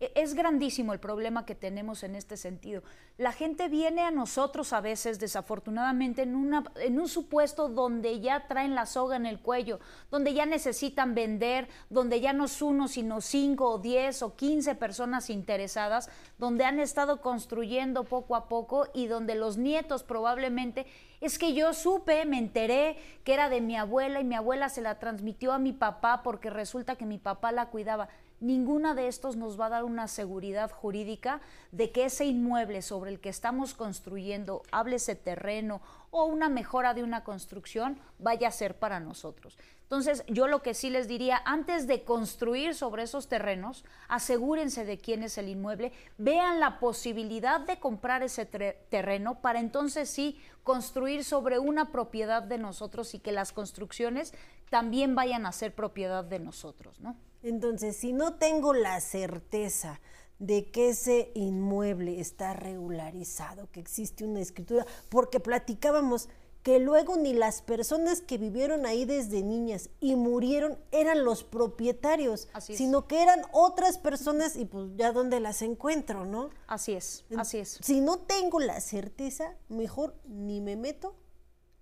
E, 0.00 0.12
es 0.14 0.34
grandísimo 0.34 0.92
el 0.92 1.00
problema 1.00 1.46
que 1.46 1.54
tenemos 1.54 2.02
en 2.02 2.14
este 2.16 2.36
sentido. 2.36 2.82
La 3.16 3.32
gente 3.32 3.68
viene 3.68 4.02
a 4.02 4.10
nosotros 4.10 4.72
a 4.72 4.80
veces, 4.80 5.20
desafortunadamente, 5.20 6.22
en, 6.22 6.34
una, 6.34 6.64
en 6.76 6.98
un 6.98 7.08
supuesto 7.08 7.68
donde 7.68 8.20
ya 8.20 8.46
traen 8.48 8.74
la 8.74 8.86
soga 8.86 9.16
en 9.16 9.26
el 9.26 9.40
cuello, 9.40 9.78
donde 10.10 10.34
ya 10.34 10.46
necesitan 10.46 11.14
vender, 11.14 11.68
donde 11.90 12.20
ya 12.20 12.32
no 12.32 12.46
es 12.46 12.60
uno, 12.60 12.88
sino 12.88 13.20
cinco 13.20 13.70
o 13.70 13.78
diez 13.78 14.22
o 14.22 14.34
quince 14.34 14.74
personas 14.74 15.30
interesadas, 15.30 16.10
donde 16.38 16.64
han 16.64 16.80
estado 16.80 17.20
construyendo 17.20 18.04
poco 18.04 18.34
a 18.34 18.48
poco 18.48 18.88
y 18.92 19.06
donde 19.06 19.36
los 19.36 19.56
nietos 19.56 20.02
probablemente 20.02 20.86
es 21.20 21.38
que 21.38 21.54
yo 21.54 21.72
supe, 21.72 22.26
me 22.26 22.38
enteré 22.38 22.98
que 23.24 23.32
era 23.32 23.48
de 23.48 23.60
mi 23.60 23.76
abuela 23.76 24.20
y 24.20 24.24
mi 24.24 24.34
abuela 24.34 24.68
se 24.68 24.82
la 24.82 24.98
transmitió 24.98 25.52
a 25.52 25.58
mi 25.58 25.72
papá 25.72 26.22
porque 26.22 26.50
resulta 26.50 26.96
que 26.96 27.06
mi 27.06 27.16
papá 27.16 27.50
la 27.50 27.70
cuidaba 27.70 28.08
ninguna 28.40 28.94
de 28.94 29.08
estos 29.08 29.36
nos 29.36 29.58
va 29.58 29.66
a 29.66 29.70
dar 29.70 29.84
una 29.84 30.08
seguridad 30.08 30.70
jurídica 30.70 31.40
de 31.72 31.90
que 31.92 32.04
ese 32.06 32.24
inmueble 32.24 32.82
sobre 32.82 33.10
el 33.10 33.20
que 33.20 33.28
estamos 33.28 33.74
construyendo, 33.74 34.62
háblese 34.70 35.14
terreno 35.14 35.80
o 36.10 36.24
una 36.24 36.48
mejora 36.48 36.94
de 36.94 37.02
una 37.02 37.24
construcción, 37.24 37.98
vaya 38.18 38.48
a 38.48 38.52
ser 38.52 38.78
para 38.78 39.00
nosotros. 39.00 39.58
Entonces, 39.82 40.24
yo 40.28 40.48
lo 40.48 40.62
que 40.62 40.74
sí 40.74 40.88
les 40.90 41.08
diría, 41.08 41.42
antes 41.44 41.86
de 41.86 42.04
construir 42.04 42.74
sobre 42.74 43.02
esos 43.02 43.28
terrenos, 43.28 43.84
asegúrense 44.08 44.84
de 44.84 44.98
quién 44.98 45.22
es 45.22 45.36
el 45.38 45.48
inmueble, 45.48 45.92
vean 46.16 46.58
la 46.58 46.80
posibilidad 46.80 47.60
de 47.60 47.78
comprar 47.78 48.22
ese 48.22 48.46
terreno 48.46 49.40
para 49.40 49.60
entonces 49.60 50.08
sí 50.08 50.40
construir 50.62 51.22
sobre 51.22 51.58
una 51.58 51.92
propiedad 51.92 52.42
de 52.42 52.56
nosotros 52.58 53.14
y 53.14 53.18
que 53.18 53.30
las 53.30 53.52
construcciones 53.52 54.32
también 54.70 55.14
vayan 55.14 55.46
a 55.46 55.52
ser 55.52 55.74
propiedad 55.74 56.24
de 56.24 56.38
nosotros, 56.38 57.00
¿no? 57.00 57.16
Entonces, 57.42 57.96
si 57.96 58.12
no 58.12 58.34
tengo 58.34 58.72
la 58.72 59.00
certeza 59.00 60.00
de 60.38 60.70
que 60.70 60.90
ese 60.90 61.30
inmueble 61.34 62.20
está 62.20 62.54
regularizado, 62.54 63.70
que 63.70 63.80
existe 63.80 64.24
una 64.24 64.40
escritura, 64.40 64.86
porque 65.08 65.40
platicábamos 65.40 66.28
que 66.64 66.78
luego 66.80 67.16
ni 67.18 67.34
las 67.34 67.60
personas 67.60 68.22
que 68.22 68.38
vivieron 68.38 68.86
ahí 68.86 69.04
desde 69.04 69.42
niñas 69.42 69.90
y 70.00 70.16
murieron 70.16 70.78
eran 70.92 71.22
los 71.22 71.44
propietarios, 71.44 72.48
sino 72.58 73.06
que 73.06 73.22
eran 73.22 73.42
otras 73.52 73.98
personas 73.98 74.56
y 74.56 74.64
pues 74.64 74.88
ya 74.96 75.12
donde 75.12 75.40
las 75.40 75.60
encuentro, 75.60 76.24
¿no? 76.24 76.48
Así 76.66 76.94
es, 76.94 77.26
así 77.36 77.58
es. 77.58 77.78
Si 77.82 78.00
no 78.00 78.20
tengo 78.20 78.60
la 78.60 78.80
certeza, 78.80 79.54
mejor 79.68 80.16
ni 80.26 80.62
me 80.62 80.76
meto, 80.76 81.14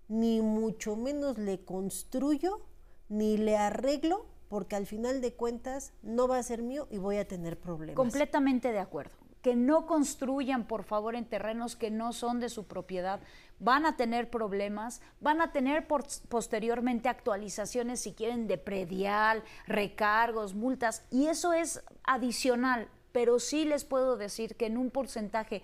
ni 0.08 0.40
mucho 0.40 0.96
menos 0.96 1.38
le 1.38 1.64
construyo, 1.64 2.60
ni 3.12 3.36
le 3.36 3.56
arreglo, 3.56 4.26
porque 4.48 4.74
al 4.74 4.86
final 4.86 5.20
de 5.20 5.34
cuentas 5.34 5.92
no 6.02 6.26
va 6.26 6.38
a 6.38 6.42
ser 6.42 6.62
mío 6.62 6.88
y 6.90 6.98
voy 6.98 7.18
a 7.18 7.28
tener 7.28 7.58
problemas. 7.58 7.96
Completamente 7.96 8.72
de 8.72 8.78
acuerdo 8.78 9.16
que 9.42 9.56
no 9.56 9.86
construyan, 9.86 10.66
por 10.66 10.84
favor, 10.84 11.16
en 11.16 11.24
terrenos 11.24 11.74
que 11.74 11.90
no 11.90 12.12
son 12.12 12.38
de 12.38 12.48
su 12.48 12.64
propiedad. 12.64 13.20
Van 13.58 13.84
a 13.86 13.96
tener 13.96 14.30
problemas, 14.30 15.02
van 15.20 15.40
a 15.40 15.50
tener 15.50 15.88
posteriormente 16.28 17.08
actualizaciones, 17.08 18.00
si 18.00 18.12
quieren, 18.12 18.46
de 18.46 18.56
predial, 18.56 19.42
recargos, 19.66 20.54
multas, 20.54 21.04
y 21.10 21.26
eso 21.26 21.52
es 21.52 21.82
adicional, 22.04 22.88
pero 23.10 23.40
sí 23.40 23.64
les 23.64 23.84
puedo 23.84 24.16
decir 24.16 24.54
que 24.54 24.66
en 24.66 24.78
un 24.78 24.90
porcentaje 24.90 25.62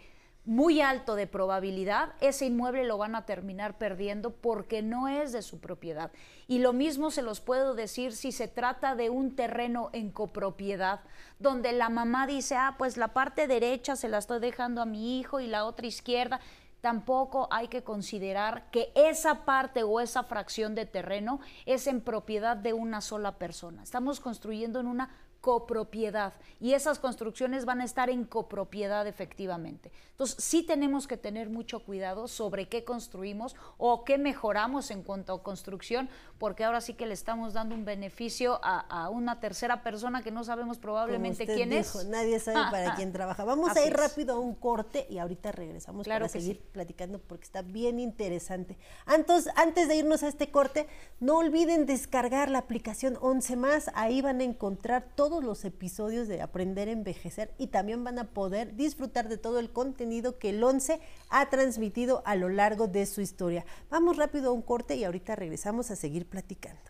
muy 0.49 0.81
alto 0.81 1.15
de 1.15 1.27
probabilidad, 1.27 2.15
ese 2.23 2.47
inmueble 2.47 2.85
lo 2.85 2.97
van 2.97 3.15
a 3.15 3.27
terminar 3.27 3.77
perdiendo 3.77 4.31
porque 4.31 4.81
no 4.81 5.07
es 5.07 5.31
de 5.33 5.43
su 5.43 5.61
propiedad. 5.61 6.11
Y 6.47 6.61
lo 6.61 6.73
mismo 6.73 7.11
se 7.11 7.21
los 7.21 7.43
puedo 7.43 7.75
decir 7.75 8.15
si 8.15 8.33
se 8.33 8.49
trata 8.49 8.95
de 8.95 9.11
un 9.11 9.37
terreno 9.37 9.91
en 9.93 10.11
copropiedad, 10.11 11.01
donde 11.39 11.73
la 11.73 11.91
mamá 11.91 12.27
dice, 12.27 12.57
ah, 12.57 12.77
pues 12.79 12.97
la 12.97 13.09
parte 13.09 13.47
derecha 13.47 13.95
se 13.95 14.09
la 14.09 14.17
estoy 14.17 14.41
dejando 14.41 14.81
a 14.81 14.87
mi 14.87 15.21
hijo 15.21 15.39
y 15.39 15.49
la 15.49 15.67
otra 15.67 15.87
izquierda. 15.87 16.41
Tampoco 16.81 17.49
hay 17.51 17.69
que 17.69 17.85
considerar 17.85 18.71
que 18.71 18.91
esa 18.95 19.45
parte 19.45 19.83
o 19.83 20.01
esa 20.01 20.23
fracción 20.23 20.75
de 20.75 20.87
terreno 20.87 21.41
es 21.67 21.87
en 21.87 22.01
propiedad 22.01 22.57
de 22.57 22.73
una 22.73 23.03
sola 23.03 23.33
persona. 23.33 23.83
Estamos 23.83 24.19
construyendo 24.19 24.81
en 24.81 24.87
una 24.87 25.11
copropiedad 25.49 26.35
y 26.61 26.75
esas 26.75 26.99
construcciones 26.99 27.65
van 27.65 27.81
a 27.81 27.85
estar 27.87 28.11
en 28.11 28.25
copropiedad 28.25 29.07
efectivamente. 29.07 29.91
Entonces, 30.11 30.45
sí 30.45 30.63
tenemos 30.63 31.07
que 31.07 31.17
tener 31.17 31.49
mucho 31.49 31.83
cuidado 31.83 32.29
sobre 32.29 32.69
qué 32.69 32.85
construimos 32.85 33.57
o 33.79 34.05
qué 34.05 34.19
mejoramos 34.19 34.91
en 34.91 35.03
cuanto 35.03 35.33
a 35.33 35.43
construcción, 35.43 36.11
porque 36.37 36.65
ahora 36.65 36.83
sí 36.83 36.93
que 36.93 37.07
le 37.07 37.15
estamos 37.15 37.55
dando 37.55 37.75
un 37.75 37.87
beneficio 37.87 38.61
a, 38.63 39.09
una 39.09 39.41
tercera 39.41 39.83
persona 39.83 40.23
que 40.23 40.31
no 40.31 40.45
sabemos 40.45 40.77
probablemente 40.77 41.47
quién 41.47 41.73
es. 41.73 41.95
Nadie 42.05 42.41
sabe 42.41 42.71
para 42.71 42.95
quién 42.95 43.11
trabaja. 43.11 43.45
Vamos 43.45 43.75
a 43.75 43.87
ir 43.87 43.95
rápido 43.95 44.35
a 44.35 44.39
un 44.39 44.55
corte 44.55 45.07
y 45.09 45.17
ahorita 45.17 45.51
regresamos 45.53 46.07
para 46.07 46.29
seguir 46.29 46.61
platicando 46.73 47.21
porque 47.21 47.45
está 47.45 47.63
bien 47.63 48.01
interesante. 48.01 48.77
Antes, 49.07 49.49
antes 49.57 49.89
de 49.89 49.97
irnos 49.97 50.23
a 50.25 50.29
este 50.29 50.51
corte, 50.51 50.89
no 51.21 51.39
olviden 51.39 51.87
descargar 51.87 52.51
la 52.51 52.59
aplicación 52.59 53.17
11 53.23 53.57
más, 53.57 53.91
ahí 53.95 54.21
van 54.21 54.41
a 54.41 54.45
encontrar 54.45 55.07
todo 55.15 55.38
los 55.43 55.65
episodios 55.65 56.29
de 56.29 56.43
Aprender 56.43 56.89
a 56.89 56.93
Envejecer 56.93 57.53
y 57.59 57.69
también 57.69 58.05
van 58.05 58.19
a 58.19 58.25
poder 58.25 58.77
disfrutar 58.77 59.29
de 59.29 59.39
todo 59.39 59.59
el 59.59 59.71
contenido 59.71 60.39
que 60.39 60.51
el 60.51 60.63
11 60.63 61.01
ha 61.31 61.51
transmitido 61.51 62.23
a 62.25 62.37
lo 62.37 62.49
largo 62.49 62.89
de 62.89 63.07
su 63.07 63.21
historia. 63.21 63.65
Vamos 63.91 64.17
rápido 64.17 64.51
a 64.51 64.53
un 64.53 64.63
corte 64.63 64.97
y 64.97 65.05
ahorita 65.05 65.37
regresamos 65.37 65.91
a 65.91 65.97
seguir 65.97 66.27
platicando. 66.27 66.81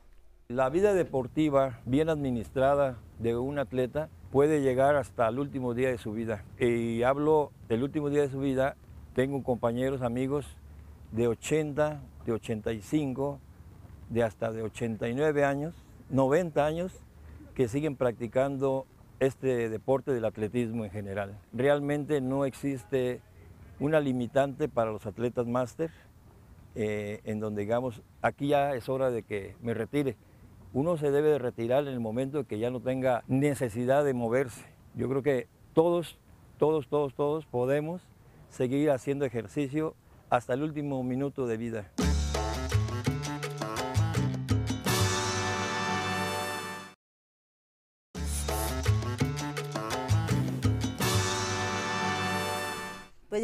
La 0.49 0.71
vida 0.71 0.95
deportiva 0.95 1.81
bien 1.85 2.09
administrada 2.09 2.99
de 3.19 3.37
un 3.37 3.59
atleta 3.59 4.09
puede 4.31 4.63
llegar 4.63 4.97
hasta 4.97 5.29
el 5.29 5.39
último 5.39 5.75
día 5.75 5.91
de 5.91 5.99
su 5.99 6.13
vida. 6.13 6.45
Y 6.59 7.03
hablo 7.03 7.53
del 7.69 7.83
último 7.83 8.09
día 8.11 8.23
de 8.23 8.31
su 8.31 8.41
vida, 8.41 8.77
tengo 9.15 9.43
compañeros, 9.43 10.03
amigos 10.03 10.47
de 11.13 11.29
80, 11.29 12.01
de 12.25 12.33
85, 12.33 13.41
de 14.11 14.23
hasta 14.23 14.53
de 14.53 14.63
89 14.63 15.45
años, 15.45 15.75
90 16.11 16.65
años, 16.65 16.93
que 17.59 17.67
siguen 17.67 17.97
practicando 17.97 18.87
este 19.19 19.69
deporte 19.69 20.13
del 20.13 20.25
atletismo 20.27 20.85
en 20.85 20.93
general. 20.93 21.41
Realmente 21.53 22.21
no 22.21 22.45
existe 22.45 23.21
una 23.81 23.99
limitante 23.99 24.69
para 24.69 24.93
los 24.93 25.07
atletas 25.07 25.45
máster, 25.49 25.91
eh, 26.77 27.21
en 27.25 27.41
donde 27.41 27.63
digamos, 27.63 28.01
aquí 28.23 28.47
ya 28.47 28.77
es 28.77 28.89
hora 28.89 29.11
de 29.11 29.25
que 29.25 29.57
me 29.61 29.75
retire. 29.75 30.15
Uno 30.73 30.97
se 30.99 31.11
debe 31.11 31.31
de 31.31 31.41
retirar 31.41 31.83
en 31.83 31.95
el 31.95 31.99
momento 31.99 32.47
que 32.47 32.61
ya 32.61 32.71
no 32.71 32.79
tenga 32.79 33.25
necesidad 33.27 34.05
de 34.05 34.15
moverse. 34.15 34.65
Yo 34.95 35.09
creo 35.09 35.25
que 35.25 35.49
todos, 35.73 36.17
todos, 36.59 36.87
todos, 36.87 37.13
todos 37.15 37.45
podemos 37.47 38.03
seguir 38.51 38.93
haciendo 38.93 39.25
ejercicio 39.25 39.97
hasta 40.31 40.55
el 40.55 40.63
último 40.63 41.03
minuto 41.03 41.49
de 41.49 41.57
vida. 41.57 41.91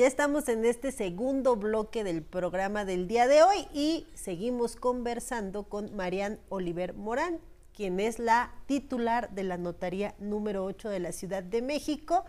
Ya 0.05 0.09
estamos 0.09 0.51
en 0.51 0.67
este 0.67 0.93
segundo 0.93 1.57
bloque 1.57 2.05
del 2.05 2.23
programa 2.23 2.85
del 2.85 3.09
día 3.09 3.27
de 3.27 3.43
hoy 3.43 3.67
y 3.73 4.07
seguimos 4.13 4.77
conversando 4.77 5.63
con 5.63 5.97
Marian 5.97 6.39
Oliver 6.51 6.93
Morán, 6.93 7.41
quien 7.75 7.99
es 7.99 8.19
la 8.19 8.53
titular 8.67 9.31
de 9.31 9.45
la 9.45 9.57
notaría 9.57 10.15
número 10.19 10.63
8 10.67 10.91
de 10.91 11.01
la 11.01 11.13
Ciudad 11.13 11.43
de 11.43 11.63
México. 11.63 12.27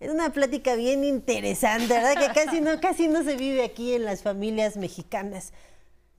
Es 0.00 0.10
una 0.10 0.34
plática 0.34 0.74
bien 0.74 1.02
interesante, 1.02 1.94
¿verdad? 1.94 2.14
Que 2.14 2.38
casi 2.38 2.60
no, 2.60 2.78
casi 2.78 3.08
no 3.08 3.22
se 3.22 3.36
vive 3.36 3.64
aquí 3.64 3.94
en 3.94 4.04
las 4.04 4.22
familias 4.22 4.76
mexicanas. 4.76 5.54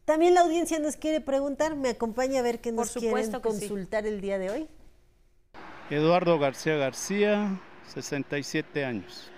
También 0.06 0.34
la 0.34 0.42
audiencia 0.42 0.80
nos 0.80 0.96
quiere 0.96 1.22
preguntar, 1.22 1.76
me 1.76 1.90
acompaña 1.90 2.40
a 2.40 2.42
ver 2.42 2.62
qué 2.62 2.72
nos 2.72 2.94
quieren 2.94 3.32
consultar 3.42 4.08
el 4.08 4.22
día 4.22 4.40
de 4.40 4.50
hoy. 4.50 4.68
Eduardo 5.92 6.40
García 6.40 6.78
García, 6.78 7.62
67 7.94 8.84
años. 8.84 9.30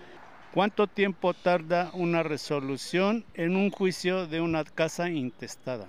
¿Cuánto 0.57 0.87
tiempo 0.87 1.35
tarda 1.35 1.91
una 1.93 2.23
resolución 2.23 3.23
en 3.35 3.55
un 3.55 3.69
juicio 3.69 4.25
de 4.25 4.41
una 4.41 4.63
casa 4.63 5.07
intestada? 5.07 5.87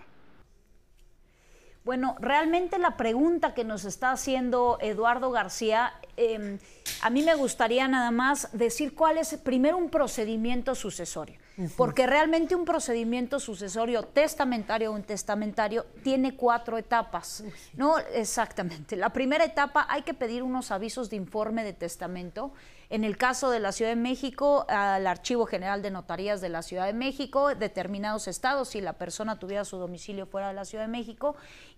Bueno, 1.87 2.16
realmente 2.20 2.78
la 2.78 2.98
pregunta 2.98 3.54
que 3.54 3.64
nos 3.64 3.87
está 3.87 4.10
haciendo 4.10 4.76
Eduardo 4.82 5.30
García, 5.30 5.94
em, 6.18 6.58
a 7.00 7.08
mí 7.08 7.22
me 7.22 7.34
gustaría 7.34 7.88
nada 7.88 8.10
más 8.10 8.50
decir 8.52 8.94
cuál 8.94 9.16
es 9.16 9.34
primero 9.38 9.78
un 9.78 9.88
procedimiento 9.88 10.75
sucesorio, 10.75 11.40
porque 11.78 12.06
realmente 12.06 12.54
un 12.54 12.66
procedimiento 12.66 13.40
sucesorio 13.40 14.02
testamentario 14.02 14.90
o 14.90 14.94
un 14.94 15.02
testamentario 15.02 15.87
tiene 16.04 16.37
cuatro 16.37 16.76
etapas, 16.76 17.42
¿no? 17.72 17.96
Exactamente. 18.12 18.96
La 18.96 19.14
primera 19.14 19.46
etapa 19.46 19.87
hay 19.88 20.02
que 20.02 20.12
pedir 20.12 20.42
unos 20.42 20.70
avisos 20.70 21.08
de 21.08 21.16
informe 21.16 21.64
de 21.64 21.72
testamento 21.72 22.52
en 22.90 23.04
el 23.04 23.16
caso 23.16 23.50
de 23.50 23.61
la 23.61 23.73
Ciudad 23.73 23.90
de 23.90 23.97
México, 23.97 24.64
al 24.68 25.07
Archivo 25.07 25.47
General 25.47 25.83
de 25.83 25.90
Notarías 25.90 26.40
de 26.40 26.49
la 26.49 26.62
Ciudad 26.62 26.87
de 26.87 26.95
México, 26.95 27.54
determinados 27.54 28.28
estados, 28.28 28.71
si 28.71 28.80
la 28.80 28.95
persona 28.95 29.38
tuviera 29.38 29.64
su 29.64 29.76
domicilio 29.76 30.26
fuera 30.26 30.49
de 30.49 30.54
la 30.54 30.64
Ciudad 30.64 30.85
de 30.85 30.92
México, 30.92 31.37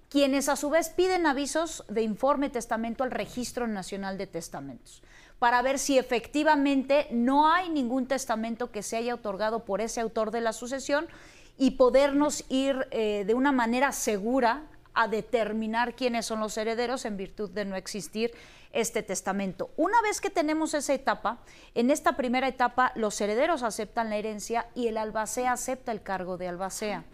quienes 0.09 0.49
a 0.49 0.57
su 0.57 0.71
vez 0.71 0.91
piden 0.91 1.27
avisos 1.27 1.85
de 1.89 2.03
informe 2.03 2.51
testamento 2.51 3.05
al 3.05 3.11
Registro 3.11 3.67
Nacional 3.67 4.19
de 4.19 4.27
Testamentos 4.27 5.03
para 5.41 5.63
ver 5.63 5.79
si 5.79 5.99
efectivamente 5.99 7.09
no 7.11 7.51
hay 7.51 7.71
ningún 7.71 8.07
testamento 8.07 8.71
que 8.71 8.83
se 8.83 8.99
haya 8.99 9.15
otorgado 9.15 9.65
por 9.65 9.81
ese 9.81 10.01
autor 10.01 10.31
de 10.31 10.43
la 10.43 10.53
sucesión 10.53 11.09
y 11.57 11.73
podernos 11.73 12.45
ir 12.51 12.87
eh, 12.91 13.25
de 13.27 13.35
una 13.35 13.51
manera 13.51 13.91
segura 13.93 14.65
a 14.93 15.09
determinar 15.09 15.95
quiénes 15.95 16.27
son 16.27 16.41
los 16.41 16.57
herederos 16.59 17.07
en 17.07 17.17
virtud 17.17 17.51
de 17.51 17.65
no 17.65 17.75
existir 17.75 18.33
este 18.73 19.03
testamento. 19.03 19.71
Una 19.77 20.01
vez 20.03 20.21
que 20.21 20.31
tenemos 20.31 20.75
esa 20.75 20.95
etapa, 20.95 21.39
en 21.75 21.91
esta 21.91 22.17
primera 22.17 22.49
etapa 22.49 22.93
los 22.95 23.21
herederos 23.21 23.63
aceptan 23.63 24.11
la 24.11 24.17
herencia 24.17 24.69
y 24.75 24.89
el 24.89 24.97
albacea 24.97 25.53
acepta 25.53 25.93
el 25.93 26.03
cargo 26.03 26.37
de 26.37 26.49
albacea. 26.49 27.05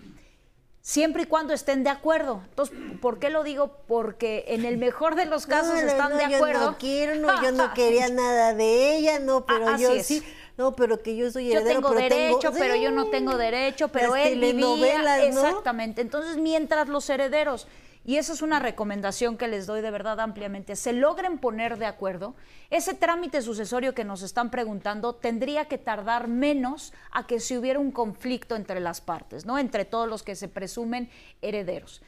Siempre 0.81 1.23
y 1.23 1.27
cuando 1.27 1.53
estén 1.53 1.83
de 1.83 1.91
acuerdo. 1.91 2.43
Entonces, 2.49 2.79
¿por 3.01 3.19
qué 3.19 3.29
lo 3.29 3.43
digo? 3.43 3.79
Porque 3.89 4.45
en 4.49 4.65
el 4.65 4.79
mejor 4.79 5.17
de 5.17 5.27
los 5.27 5.47
casos 5.47 5.81
están 5.81 6.17
de 6.17 6.25
acuerdo. 6.25 6.61
Yo 6.61 6.71
no 6.71 6.79
quiero, 6.79 7.15
no, 7.17 7.43
yo 7.43 7.51
no 7.51 7.75
quería 7.75 8.09
nada 8.11 8.55
de 8.55 8.97
ella, 8.97 9.19
no, 9.19 9.45
pero 9.47 9.77
yo 9.79 10.01
sí. 10.05 10.23
No, 10.57 10.75
pero 10.75 11.03
que 11.03 11.17
yo 11.17 11.31
soy 11.31 11.51
heredero, 11.53 11.81
Yo 11.81 11.89
tengo 11.89 11.95
derecho, 11.95 12.53
pero 12.53 12.77
yo 12.77 12.91
no 12.91 13.11
tengo 13.11 13.37
derecho, 13.37 13.89
pero 13.89 14.17
él 14.17 14.41
vivía. 14.41 15.27
Exactamente. 15.27 16.01
Entonces, 16.03 16.37
mientras 16.37 16.89
los 16.89 17.11
herederos 17.11 17.67
y 18.07 18.19
esa 18.19 18.33
es 18.33 18.41
una 18.41 18.61
recomendación 18.61 19.37
que 19.37 19.49
les 19.49 19.67
doy 19.67 19.81
de 19.81 19.91
verdad 19.91 20.21
ampliamente, 20.21 20.77
se 20.77 20.93
logren 20.93 21.39
poner 21.39 21.77
de 21.77 21.87
acuerdo, 21.87 22.37
ese 22.71 22.95
trámite 22.95 23.43
sucesorio 23.43 23.95
que 23.95 24.05
nos 24.05 24.23
están 24.23 24.53
preguntando 24.53 25.17
tendría 25.17 25.65
que 25.65 25.77
tardar 25.77 26.29
menos 26.29 26.93
a 27.11 27.27
que 27.27 27.41
si 27.41 27.59
hubiera 27.59 27.81
un 27.81 27.91
conflicto 27.91 28.55
entre 28.55 28.79
las 28.79 29.01
partes, 29.01 29.45
¿no? 29.45 29.59
Entre 29.59 29.85
todos 29.85 30.09
los 30.09 30.23
que 30.23 30.37
se 30.37 30.47
presumen 30.47 31.11
herederos. 31.43 32.01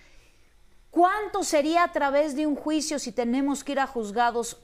¿Cuánto 0.93 1.43
sería 1.43 1.83
a 1.83 1.90
través 1.90 2.37
de 2.37 2.47
un 2.47 2.55
juicio 2.55 3.00
si 3.00 3.11
tenemos 3.11 3.64
que 3.64 3.73
ir 3.73 3.81
a 3.81 3.88
juzgados 3.88 4.62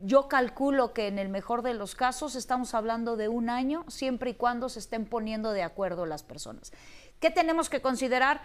Yo 0.00 0.26
calculo 0.26 0.94
que 0.94 1.06
en 1.06 1.18
el 1.18 1.28
mejor 1.28 1.62
de 1.62 1.74
los 1.74 1.94
casos 1.94 2.34
estamos 2.34 2.74
hablando 2.74 3.16
de 3.16 3.28
un 3.28 3.50
año, 3.50 3.84
siempre 3.88 4.30
y 4.30 4.34
cuando 4.34 4.70
se 4.70 4.80
estén 4.80 5.04
poniendo 5.04 5.52
de 5.52 5.62
acuerdo 5.62 6.06
las 6.06 6.22
personas. 6.22 6.72
¿Qué 7.20 7.30
tenemos 7.30 7.68
que 7.68 7.82
considerar? 7.82 8.40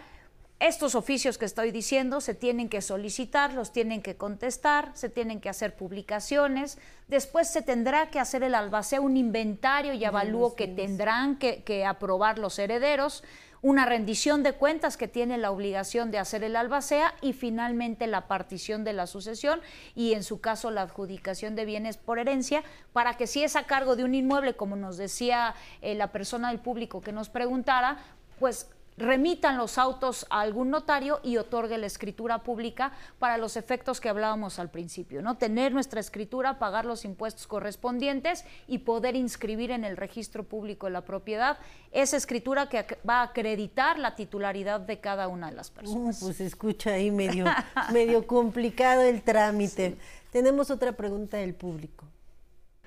Estos 0.60 0.96
oficios 0.96 1.38
que 1.38 1.44
estoy 1.44 1.70
diciendo 1.70 2.20
se 2.20 2.34
tienen 2.34 2.68
que 2.68 2.82
solicitar, 2.82 3.54
los 3.54 3.72
tienen 3.72 4.02
que 4.02 4.16
contestar, 4.16 4.90
se 4.94 5.08
tienen 5.08 5.40
que 5.40 5.48
hacer 5.48 5.76
publicaciones, 5.76 6.78
después 7.06 7.48
se 7.48 7.62
tendrá 7.62 8.10
que 8.10 8.18
hacer 8.18 8.42
el 8.42 8.56
albacea 8.56 9.00
un 9.00 9.16
inventario 9.16 9.92
y 9.92 10.04
avalúo 10.04 10.56
que 10.56 10.66
tendrán 10.66 11.38
que, 11.38 11.62
que 11.62 11.86
aprobar 11.86 12.40
los 12.40 12.58
herederos, 12.58 13.22
una 13.62 13.86
rendición 13.86 14.42
de 14.42 14.52
cuentas 14.52 14.96
que 14.96 15.06
tiene 15.06 15.38
la 15.38 15.52
obligación 15.52 16.10
de 16.10 16.18
hacer 16.18 16.42
el 16.42 16.56
albacea 16.56 17.14
y 17.20 17.34
finalmente 17.34 18.08
la 18.08 18.26
partición 18.26 18.82
de 18.82 18.94
la 18.94 19.06
sucesión 19.06 19.60
y 19.94 20.14
en 20.14 20.24
su 20.24 20.40
caso 20.40 20.72
la 20.72 20.82
adjudicación 20.82 21.54
de 21.54 21.66
bienes 21.66 21.98
por 21.98 22.18
herencia 22.18 22.64
para 22.92 23.16
que 23.16 23.28
si 23.28 23.44
es 23.44 23.54
a 23.54 23.66
cargo 23.66 23.94
de 23.94 24.02
un 24.02 24.14
inmueble, 24.14 24.54
como 24.54 24.74
nos 24.74 24.96
decía 24.96 25.54
eh, 25.82 25.94
la 25.94 26.10
persona 26.10 26.48
del 26.48 26.58
público 26.58 27.00
que 27.00 27.12
nos 27.12 27.28
preguntara, 27.28 27.98
pues 28.40 28.68
remitan 28.98 29.56
los 29.56 29.78
autos 29.78 30.26
a 30.28 30.40
algún 30.40 30.70
notario 30.70 31.20
y 31.22 31.36
otorgue 31.36 31.78
la 31.78 31.86
escritura 31.86 32.42
pública 32.42 32.92
para 33.18 33.38
los 33.38 33.56
efectos 33.56 34.00
que 34.00 34.08
hablábamos 34.08 34.58
al 34.58 34.70
principio, 34.70 35.22
¿no? 35.22 35.36
Tener 35.36 35.72
nuestra 35.72 36.00
escritura, 36.00 36.58
pagar 36.58 36.84
los 36.84 37.04
impuestos 37.04 37.46
correspondientes 37.46 38.44
y 38.66 38.78
poder 38.78 39.16
inscribir 39.16 39.70
en 39.70 39.84
el 39.84 39.96
registro 39.96 40.44
público 40.44 40.86
de 40.86 40.92
la 40.92 41.02
propiedad 41.02 41.58
esa 41.92 42.16
escritura 42.16 42.68
que 42.68 42.84
va 43.08 43.20
a 43.20 43.22
acreditar 43.24 43.98
la 43.98 44.14
titularidad 44.14 44.80
de 44.80 44.98
cada 45.00 45.28
una 45.28 45.50
de 45.50 45.56
las 45.56 45.70
personas. 45.70 46.20
Uh, 46.20 46.26
pues 46.26 46.40
escucha 46.40 46.92
ahí 46.92 47.10
medio, 47.10 47.44
medio 47.92 48.26
complicado 48.26 49.02
el 49.02 49.22
trámite. 49.22 49.96
Tenemos 50.32 50.70
otra 50.70 50.92
pregunta 50.92 51.36
del 51.38 51.54
público. 51.54 52.04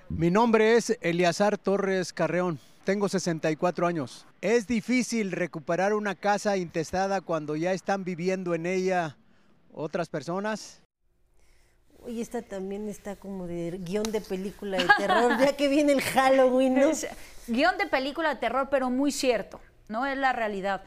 Mi 0.10 0.30
nombre 0.30 0.76
es 0.76 0.98
Eliazar 1.02 1.58
Torres 1.58 2.12
Carreón. 2.12 2.60
Tengo 2.84 3.08
64 3.08 3.86
años. 3.86 4.26
¿Es 4.42 4.66
difícil 4.66 5.32
recuperar 5.32 5.94
una 5.94 6.16
casa 6.16 6.58
intestada 6.58 7.22
cuando 7.22 7.56
ya 7.56 7.74
están 7.74 8.04
viviendo 8.04 8.56
en 8.56 8.66
ella 8.66 9.18
otras 9.72 10.10
personas? 10.10 10.82
Oye, 12.04 12.22
esta 12.22 12.42
también 12.42 12.90
está 12.90 13.16
como 13.16 13.46
de 13.46 13.80
guion 13.84 14.12
de 14.12 14.22
película 14.22 14.80
de 14.80 14.88
terror, 14.98 15.38
ya 15.40 15.56
que 15.56 15.68
viene 15.68 15.94
el 15.94 16.02
Halloween, 16.02 16.74
¿no? 16.74 16.90
guion 17.48 17.78
de 17.78 17.86
película 17.86 18.30
de 18.30 18.36
terror, 18.38 18.70
pero 18.72 18.90
muy 18.90 19.12
cierto, 19.12 19.62
¿no? 19.88 20.08
Es 20.08 20.18
la 20.18 20.34
realidad. 20.34 20.84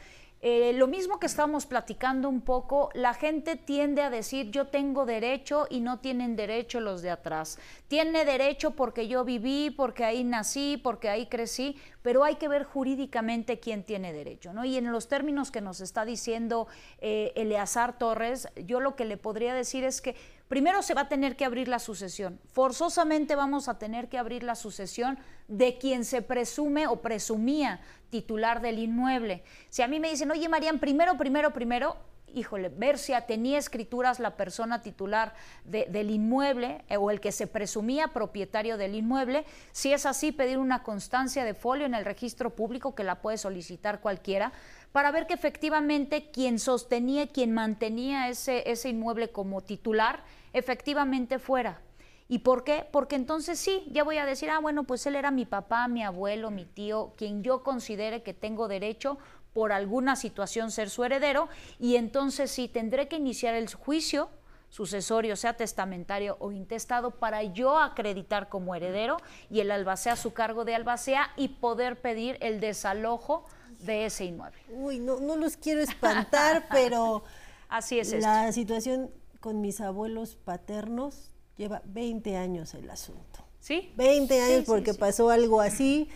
Eh, 0.47 0.73
lo 0.73 0.85
mismo 0.85 1.19
que 1.19 1.25
estábamos 1.25 1.65
platicando 1.65 2.29
un 2.29 2.39
poco, 2.39 2.91
la 2.93 3.15
gente 3.15 3.55
tiende 3.55 4.03
a 4.03 4.11
decir 4.11 4.51
yo 4.51 4.67
tengo 4.67 5.07
derecho 5.07 5.65
y 5.71 5.79
no 5.79 5.97
tienen 6.01 6.35
derecho 6.35 6.79
los 6.81 7.01
de 7.01 7.09
atrás. 7.09 7.57
Tiene 7.87 8.25
derecho 8.25 8.69
porque 8.75 9.07
yo 9.07 9.25
viví, 9.25 9.71
porque 9.71 10.05
ahí 10.05 10.23
nací, 10.23 10.77
porque 10.77 11.09
ahí 11.09 11.25
crecí, 11.25 11.77
pero 12.03 12.23
hay 12.23 12.35
que 12.35 12.47
ver 12.47 12.63
jurídicamente 12.63 13.59
quién 13.59 13.83
tiene 13.83 14.13
derecho. 14.13 14.53
¿no? 14.53 14.65
Y 14.65 14.77
en 14.77 14.91
los 14.91 15.07
términos 15.07 15.49
que 15.49 15.61
nos 15.61 15.81
está 15.81 16.05
diciendo 16.05 16.67
eh, 16.99 17.33
Eleazar 17.35 17.97
Torres, 17.97 18.47
yo 18.67 18.79
lo 18.79 18.95
que 18.95 19.05
le 19.05 19.17
podría 19.17 19.55
decir 19.55 19.83
es 19.83 19.99
que 19.99 20.15
primero 20.47 20.81
se 20.81 20.93
va 20.93 21.01
a 21.01 21.09
tener 21.09 21.35
que 21.35 21.45
abrir 21.45 21.67
la 21.67 21.79
sucesión. 21.79 22.39
Forzosamente 22.51 23.35
vamos 23.35 23.67
a 23.67 23.77
tener 23.77 24.09
que 24.09 24.17
abrir 24.17 24.43
la 24.43 24.55
sucesión 24.55 25.17
de 25.47 25.77
quien 25.77 26.05
se 26.05 26.21
presume 26.21 26.87
o 26.87 27.01
presumía 27.01 27.81
titular 28.09 28.61
del 28.61 28.79
inmueble. 28.79 29.43
Si 29.69 29.81
a 29.81 29.87
mí 29.87 29.99
me 29.99 30.09
dicen, 30.09 30.31
oye 30.31 30.49
Marían, 30.49 30.79
primero, 30.79 31.17
primero, 31.17 31.51
primero, 31.51 31.97
híjole, 32.35 32.69
ver 32.69 32.97
si 32.97 33.13
tenía 33.27 33.57
escrituras 33.57 34.19
la 34.19 34.35
persona 34.35 34.81
titular 34.81 35.33
del 35.63 36.11
inmueble 36.11 36.83
eh, 36.89 36.97
o 36.97 37.09
el 37.09 37.19
que 37.19 37.31
se 37.31 37.47
presumía 37.47 38.09
propietario 38.09 38.77
del 38.77 38.95
inmueble. 38.95 39.45
Si 39.71 39.93
es 39.93 40.05
así, 40.05 40.31
pedir 40.31 40.57
una 40.57 40.83
constancia 40.83 41.43
de 41.43 41.53
folio 41.53 41.85
en 41.85 41.95
el 41.95 42.05
registro 42.05 42.55
público 42.55 42.93
que 42.93 43.03
la 43.03 43.21
puede 43.21 43.37
solicitar 43.37 44.01
cualquiera 44.01 44.51
para 44.95 45.11
ver 45.11 45.27
que 45.27 45.33
efectivamente 45.33 46.31
quien 46.31 46.57
sostenía, 46.57 47.27
quien 47.27 47.51
mantenía 47.51 48.29
ese, 48.29 48.71
ese 48.71 48.87
inmueble 48.87 49.29
como 49.29 49.59
titular, 49.59 50.23
efectivamente 50.53 51.37
fuera. 51.37 51.81
¿Y 52.29 52.39
por 52.39 52.63
qué? 52.63 52.87
Porque 52.93 53.17
entonces 53.17 53.59
sí, 53.59 53.83
ya 53.91 54.05
voy 54.05 54.19
a 54.19 54.25
decir, 54.25 54.49
ah, 54.49 54.59
bueno, 54.59 54.85
pues 54.85 55.05
él 55.05 55.17
era 55.17 55.31
mi 55.31 55.45
papá, 55.45 55.89
mi 55.89 56.01
abuelo, 56.01 56.49
mi 56.49 56.63
tío, 56.63 57.11
quien 57.17 57.43
yo 57.43 57.61
considere 57.61 58.23
que 58.23 58.33
tengo 58.33 58.69
derecho 58.69 59.17
por 59.51 59.73
alguna 59.73 60.15
situación 60.15 60.71
ser 60.71 60.89
su 60.89 61.03
heredero, 61.03 61.49
y 61.77 61.97
entonces 61.97 62.49
sí 62.49 62.69
tendré 62.69 63.09
que 63.09 63.17
iniciar 63.17 63.53
el 63.53 63.67
juicio 63.73 64.29
sucesorio, 64.69 65.35
sea 65.35 65.57
testamentario 65.57 66.37
o 66.39 66.53
intestado, 66.53 67.11
para 67.11 67.43
yo 67.43 67.79
acreditar 67.79 68.47
como 68.47 68.75
heredero 68.75 69.17
y 69.49 69.59
el 69.59 69.71
albacea 69.71 70.15
su 70.15 70.33
cargo 70.33 70.63
de 70.63 70.75
albacea 70.75 71.31
y 71.35 71.49
poder 71.49 71.99
pedir 71.99 72.37
el 72.39 72.61
desalojo 72.61 73.45
de 73.85 74.05
ese 74.05 74.25
inmueble. 74.25 74.59
Uy, 74.69 74.99
no, 74.99 75.19
no 75.19 75.35
los 75.35 75.57
quiero 75.57 75.81
espantar, 75.81 76.67
pero 76.71 77.23
así 77.69 77.99
es. 77.99 78.11
La 78.13 78.51
situación 78.51 79.11
con 79.39 79.61
mis 79.61 79.81
abuelos 79.81 80.35
paternos 80.35 81.31
lleva 81.57 81.81
20 81.85 82.35
años 82.37 82.73
el 82.73 82.89
asunto. 82.89 83.45
¿Sí? 83.59 83.91
20 83.95 84.41
años 84.41 84.63
porque 84.65 84.93
pasó 84.93 85.29
algo 85.29 85.59
así 85.59 86.09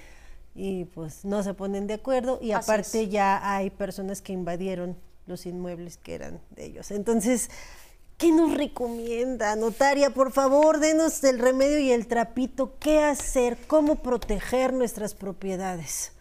y 0.54 0.86
pues 0.86 1.26
no 1.26 1.42
se 1.42 1.54
ponen 1.54 1.88
de 1.88 1.96
acuerdo 1.96 2.40
y 2.42 2.52
aparte 2.52 3.08
ya 3.08 3.56
hay 3.56 3.70
personas 3.70 4.22
que 4.22 4.34
invadieron 4.34 4.98
los 5.26 5.46
inmuebles 5.46 5.98
que 5.98 6.16
eran 6.16 6.42
de 6.52 6.66
ellos. 6.66 6.92
Entonces, 6.92 7.50
¿qué 8.18 8.32
nos 8.32 8.56
recomienda, 8.56 9.56
notaria? 9.56 10.10
Por 10.10 10.32
favor, 10.32 10.80
denos 10.80 11.24
el 11.24 11.40
remedio 11.40 11.80
y 11.80 11.92
el 11.92 12.08
trapito. 12.08 12.78
¿Qué 12.80 13.00
hacer? 13.00 13.58
¿Cómo 13.68 13.96
proteger 13.98 14.74
nuestras 14.74 15.14
propiedades? 15.14 16.12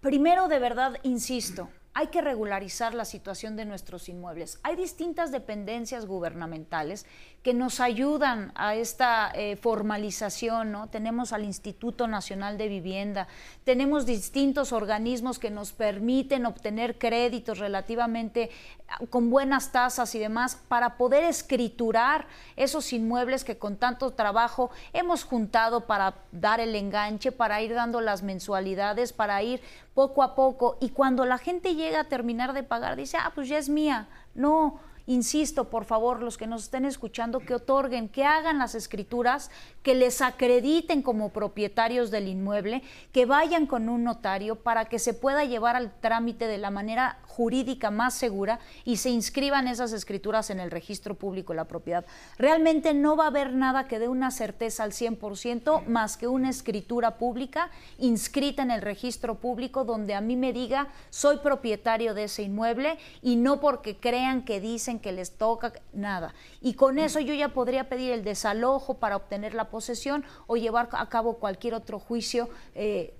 Primero, 0.00 0.46
de 0.46 0.60
verdad, 0.60 0.96
insisto, 1.02 1.70
hay 1.92 2.06
que 2.06 2.20
regularizar 2.20 2.94
la 2.94 3.04
situación 3.04 3.56
de 3.56 3.64
nuestros 3.64 4.08
inmuebles. 4.08 4.60
Hay 4.62 4.76
distintas 4.76 5.32
dependencias 5.32 6.06
gubernamentales 6.06 7.04
que 7.42 7.54
nos 7.54 7.80
ayudan 7.80 8.52
a 8.56 8.74
esta 8.74 9.30
eh, 9.34 9.56
formalización, 9.56 10.72
¿no? 10.72 10.88
Tenemos 10.88 11.32
al 11.32 11.44
Instituto 11.44 12.08
Nacional 12.08 12.58
de 12.58 12.68
Vivienda, 12.68 13.28
tenemos 13.64 14.06
distintos 14.06 14.72
organismos 14.72 15.38
que 15.38 15.50
nos 15.50 15.72
permiten 15.72 16.46
obtener 16.46 16.98
créditos 16.98 17.58
relativamente 17.58 18.50
ah, 18.88 18.98
con 19.08 19.30
buenas 19.30 19.70
tasas 19.70 20.14
y 20.14 20.18
demás 20.18 20.58
para 20.68 20.96
poder 20.96 21.24
escriturar 21.24 22.26
esos 22.56 22.92
inmuebles 22.92 23.44
que 23.44 23.56
con 23.56 23.76
tanto 23.76 24.10
trabajo 24.10 24.70
hemos 24.92 25.22
juntado 25.24 25.86
para 25.86 26.14
dar 26.32 26.58
el 26.58 26.74
enganche, 26.74 27.30
para 27.30 27.62
ir 27.62 27.72
dando 27.72 28.00
las 28.00 28.22
mensualidades, 28.22 29.12
para 29.12 29.42
ir 29.42 29.60
poco 29.94 30.22
a 30.24 30.34
poco. 30.34 30.76
Y 30.80 30.90
cuando 30.90 31.24
la 31.24 31.38
gente 31.38 31.76
llega 31.76 32.00
a 32.00 32.04
terminar 32.04 32.52
de 32.52 32.64
pagar, 32.64 32.96
dice, 32.96 33.16
ah, 33.16 33.30
pues 33.34 33.48
ya 33.48 33.58
es 33.58 33.68
mía. 33.68 34.08
No, 34.34 34.80
insisto, 35.08 35.70
por 35.70 35.86
favor, 35.86 36.22
los 36.22 36.36
que 36.36 36.46
nos 36.46 36.64
estén 36.64 36.84
escuchando, 36.84 37.40
que 37.40 37.54
otorguen, 37.54 38.08
que 38.08 38.24
hagan 38.24 38.58
las 38.58 38.74
escrituras, 38.74 39.50
que 39.82 39.94
les 39.94 40.20
acrediten 40.20 41.02
como 41.02 41.30
propietarios 41.30 42.10
del 42.10 42.28
inmueble, 42.28 42.82
que 43.10 43.24
vayan 43.24 43.66
con 43.66 43.88
un 43.88 44.04
notario 44.04 44.56
para 44.56 44.84
que 44.84 44.98
se 44.98 45.14
pueda 45.14 45.44
llevar 45.44 45.76
al 45.76 45.98
trámite 46.00 46.46
de 46.46 46.58
la 46.58 46.70
manera 46.70 47.18
jurídica 47.38 47.92
más 47.92 48.14
segura 48.14 48.58
y 48.84 48.96
se 48.96 49.10
inscriban 49.10 49.68
esas 49.68 49.92
escrituras 49.92 50.50
en 50.50 50.58
el 50.58 50.72
registro 50.72 51.14
público 51.14 51.52
de 51.52 51.58
la 51.58 51.68
propiedad. 51.68 52.04
Realmente 52.36 52.94
no 52.94 53.16
va 53.16 53.26
a 53.26 53.28
haber 53.28 53.52
nada 53.52 53.86
que 53.86 54.00
dé 54.00 54.08
una 54.08 54.32
certeza 54.32 54.82
al 54.82 54.90
100% 54.90 55.86
más 55.86 56.16
que 56.16 56.26
una 56.26 56.50
escritura 56.50 57.16
pública 57.16 57.70
inscrita 57.98 58.64
en 58.64 58.72
el 58.72 58.82
registro 58.82 59.36
público 59.36 59.84
donde 59.84 60.14
a 60.14 60.20
mí 60.20 60.34
me 60.34 60.52
diga 60.52 60.88
soy 61.10 61.36
propietario 61.36 62.12
de 62.12 62.24
ese 62.24 62.42
inmueble 62.42 62.98
y 63.22 63.36
no 63.36 63.60
porque 63.60 63.96
crean 63.96 64.44
que 64.44 64.60
dicen 64.60 64.98
que 64.98 65.12
les 65.12 65.38
toca 65.38 65.72
nada. 65.92 66.34
Y 66.60 66.74
con 66.74 66.98
eso 66.98 67.20
yo 67.20 67.34
ya 67.34 67.50
podría 67.50 67.88
pedir 67.88 68.10
el 68.10 68.24
desalojo 68.24 68.94
para 68.94 69.14
obtener 69.14 69.54
la 69.54 69.70
posesión 69.70 70.24
o 70.48 70.56
llevar 70.56 70.88
a 70.90 71.08
cabo 71.08 71.34
cualquier 71.34 71.74
otro 71.74 72.00
juicio. 72.00 72.48
Eh, 72.74 73.14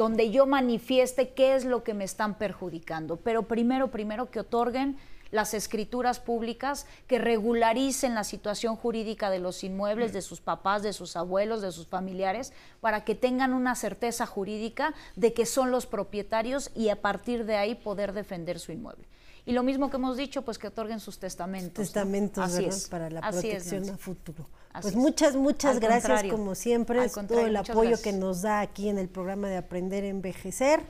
donde 0.00 0.30
yo 0.30 0.46
manifieste 0.46 1.34
qué 1.34 1.54
es 1.54 1.66
lo 1.66 1.84
que 1.84 1.92
me 1.92 2.04
están 2.04 2.38
perjudicando. 2.38 3.18
Pero 3.18 3.42
primero, 3.42 3.90
primero 3.90 4.30
que 4.30 4.40
otorguen 4.40 4.96
las 5.30 5.52
escrituras 5.52 6.20
públicas 6.20 6.86
que 7.06 7.18
regularicen 7.18 8.14
la 8.14 8.24
situación 8.24 8.76
jurídica 8.76 9.28
de 9.28 9.40
los 9.40 9.62
inmuebles, 9.62 10.14
de 10.14 10.22
sus 10.22 10.40
papás, 10.40 10.82
de 10.82 10.94
sus 10.94 11.16
abuelos, 11.16 11.60
de 11.60 11.70
sus 11.70 11.86
familiares, 11.86 12.54
para 12.80 13.04
que 13.04 13.14
tengan 13.14 13.52
una 13.52 13.74
certeza 13.74 14.24
jurídica 14.24 14.94
de 15.16 15.34
que 15.34 15.44
son 15.44 15.70
los 15.70 15.84
propietarios 15.84 16.70
y 16.74 16.88
a 16.88 17.02
partir 17.02 17.44
de 17.44 17.56
ahí 17.56 17.74
poder 17.74 18.14
defender 18.14 18.58
su 18.58 18.72
inmueble. 18.72 19.06
Y 19.46 19.52
lo 19.52 19.62
mismo 19.62 19.90
que 19.90 19.96
hemos 19.96 20.16
dicho, 20.16 20.42
pues 20.42 20.58
que 20.58 20.68
otorguen 20.68 21.00
sus 21.00 21.18
testamentos. 21.18 21.84
Testamentos, 21.84 22.52
¿verdad? 22.52 22.76
Para 22.90 23.10
la 23.10 23.20
protección 23.20 23.90
a 23.90 23.96
futuro. 23.96 24.46
pues 24.80 24.94
muchas, 24.94 25.34
muchas 25.34 25.80
gracias 25.80 26.24
como 26.24 26.54
siempre, 26.54 27.08
todo 27.08 27.46
el 27.46 27.56
apoyo 27.56 28.00
que 28.00 28.12
nos 28.12 28.42
da 28.42 28.60
aquí 28.60 28.88
en 28.88 28.98
el 28.98 29.08
programa 29.08 29.48
de 29.48 29.56
Aprender 29.56 30.04
a 30.04 30.08
Envejecer. 30.08 30.80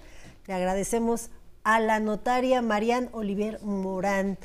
Le 0.47 0.55
agradecemos 0.55 1.31
a 1.65 1.81
la 1.81 2.01
notaria 2.01 2.63
Marian 2.63 3.09
Olivier 3.13 3.63
Morán. 3.63 4.39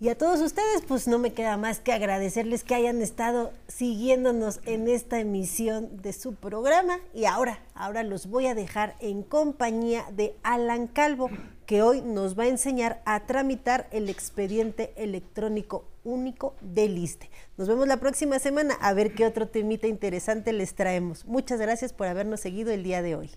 Y 0.00 0.08
a 0.08 0.18
todos 0.18 0.40
ustedes, 0.40 0.82
pues 0.86 1.06
no 1.06 1.18
me 1.18 1.32
queda 1.32 1.56
más 1.56 1.78
que 1.78 1.92
agradecerles 1.92 2.64
que 2.64 2.74
hayan 2.74 3.00
estado 3.00 3.52
siguiéndonos 3.68 4.60
en 4.66 4.88
esta 4.88 5.20
emisión 5.20 6.02
de 6.02 6.12
su 6.12 6.34
programa. 6.34 6.98
Y 7.14 7.26
ahora, 7.26 7.60
ahora 7.74 8.02
los 8.02 8.26
voy 8.26 8.48
a 8.48 8.54
dejar 8.54 8.96
en 9.00 9.22
compañía 9.22 10.04
de 10.12 10.36
Alan 10.42 10.88
Calvo, 10.88 11.30
que 11.66 11.82
hoy 11.82 12.02
nos 12.02 12.38
va 12.38 12.44
a 12.44 12.48
enseñar 12.48 13.02
a 13.04 13.26
tramitar 13.26 13.88
el 13.90 14.08
expediente 14.08 14.92
electrónico 14.96 15.86
único 16.04 16.54
del 16.60 16.98
ISTE. 16.98 17.30
Nos 17.56 17.68
vemos 17.68 17.88
la 17.88 17.98
próxima 17.98 18.38
semana 18.38 18.74
a 18.80 18.92
ver 18.92 19.14
qué 19.14 19.26
otro 19.26 19.48
temita 19.48 19.86
interesante 19.86 20.52
les 20.52 20.74
traemos. 20.74 21.24
Muchas 21.24 21.60
gracias 21.60 21.92
por 21.92 22.06
habernos 22.06 22.40
seguido 22.40 22.72
el 22.72 22.82
día 22.82 23.02
de 23.02 23.16
hoy. 23.16 23.30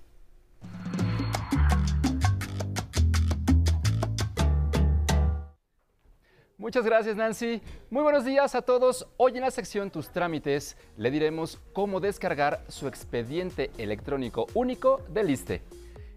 Muchas 6.58 6.84
gracias 6.84 7.16
Nancy. 7.16 7.62
Muy 7.90 8.04
buenos 8.04 8.26
días 8.26 8.56
a 8.56 8.62
todos. 8.62 9.08
Hoy 9.16 9.34
en 9.36 9.42
la 9.42 9.52
sección 9.52 9.90
Tus 9.90 10.10
trámites 10.10 10.76
le 10.98 11.12
diremos 11.12 11.62
cómo 11.72 12.02
descargar 12.02 12.66
su 12.68 12.88
expediente 12.88 13.72
electrónico 13.78 14.48
único 14.54 15.02
del 15.08 15.30
ISTE. 15.30 15.62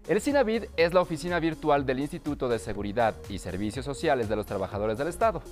El 0.07 0.19
SINAVID 0.19 0.63
es 0.77 0.93
la 0.95 1.01
oficina 1.01 1.39
virtual 1.39 1.85
del 1.85 1.99
Instituto 1.99 2.49
de 2.49 2.57
Seguridad 2.57 3.15
y 3.29 3.37
Servicios 3.37 3.85
Sociales 3.85 4.27
de 4.27 4.35
los 4.35 4.47
Trabajadores 4.47 4.97
del 4.97 5.07
Estado. 5.07 5.43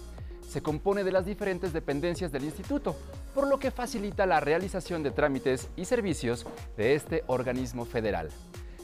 Se 0.41 0.63
compone 0.63 1.03
de 1.03 1.11
las 1.11 1.27
diferentes 1.27 1.71
dependencias 1.71 2.31
del 2.31 2.43
instituto, 2.43 2.95
por 3.35 3.47
lo 3.47 3.59
que 3.59 3.69
facilita 3.69 4.25
la 4.25 4.39
realización 4.39 5.03
de 5.03 5.11
trámites 5.11 5.69
y 5.75 5.85
servicios 5.85 6.47
de 6.77 6.95
este 6.95 7.23
organismo 7.27 7.85
federal. 7.85 8.29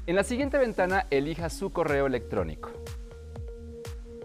En 0.05 0.17
la 0.17 0.25
siguiente 0.25 0.57
ventana 0.57 1.07
elija 1.11 1.49
su 1.49 1.71
correo 1.71 2.05
electrónico. 2.05 2.69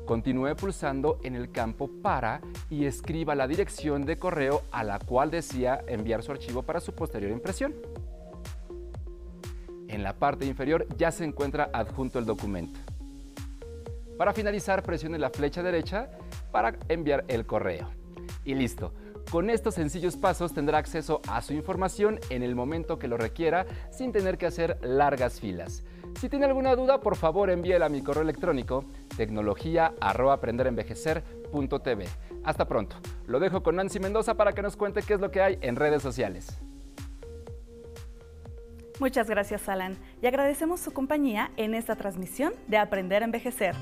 Continúe 0.04 0.56
pulsando 0.56 1.20
en 1.22 1.36
el 1.36 1.52
campo 1.52 1.88
Para 2.02 2.40
y 2.70 2.86
escriba 2.86 3.36
la 3.36 3.46
dirección 3.46 4.04
de 4.04 4.18
correo 4.18 4.62
a 4.72 4.82
la 4.82 4.98
cual 4.98 5.30
desea 5.30 5.84
enviar 5.86 6.24
su 6.24 6.32
archivo 6.32 6.64
para 6.64 6.80
su 6.80 6.92
posterior 6.92 7.30
impresión. 7.30 7.72
En 9.90 10.02
la 10.04 10.14
parte 10.14 10.46
inferior 10.46 10.86
ya 10.96 11.10
se 11.10 11.24
encuentra 11.24 11.68
adjunto 11.72 12.20
el 12.20 12.24
documento. 12.24 12.78
Para 14.16 14.32
finalizar, 14.32 14.84
presione 14.84 15.18
la 15.18 15.30
flecha 15.30 15.64
derecha 15.64 16.08
para 16.52 16.76
enviar 16.88 17.24
el 17.26 17.44
correo. 17.44 17.90
Y 18.44 18.54
listo. 18.54 18.94
Con 19.32 19.50
estos 19.50 19.74
sencillos 19.74 20.16
pasos 20.16 20.54
tendrá 20.54 20.78
acceso 20.78 21.20
a 21.28 21.42
su 21.42 21.54
información 21.54 22.20
en 22.30 22.44
el 22.44 22.54
momento 22.54 23.00
que 23.00 23.08
lo 23.08 23.16
requiera 23.16 23.66
sin 23.90 24.12
tener 24.12 24.38
que 24.38 24.46
hacer 24.46 24.78
largas 24.82 25.40
filas. 25.40 25.82
Si 26.20 26.28
tiene 26.28 26.46
alguna 26.46 26.76
duda, 26.76 27.00
por 27.00 27.16
favor 27.16 27.50
envíela 27.50 27.86
a 27.86 27.88
mi 27.88 28.02
correo 28.02 28.22
electrónico 28.22 28.84
tecnología@aprenderenvejecer.tv. 29.16 32.06
Hasta 32.44 32.68
pronto. 32.68 32.94
Lo 33.26 33.40
dejo 33.40 33.64
con 33.64 33.74
Nancy 33.76 33.98
Mendoza 33.98 34.34
para 34.34 34.52
que 34.52 34.62
nos 34.62 34.76
cuente 34.76 35.02
qué 35.02 35.14
es 35.14 35.20
lo 35.20 35.32
que 35.32 35.40
hay 35.40 35.58
en 35.62 35.74
redes 35.76 36.02
sociales. 36.02 36.60
Muchas 39.00 39.30
gracias, 39.30 39.66
Alan, 39.70 39.96
y 40.20 40.26
agradecemos 40.26 40.78
su 40.78 40.92
compañía 40.92 41.50
en 41.56 41.74
esta 41.74 41.96
transmisión 41.96 42.52
de 42.68 42.76
Aprender 42.76 43.22
a 43.22 43.24
Envejecer. 43.24 43.74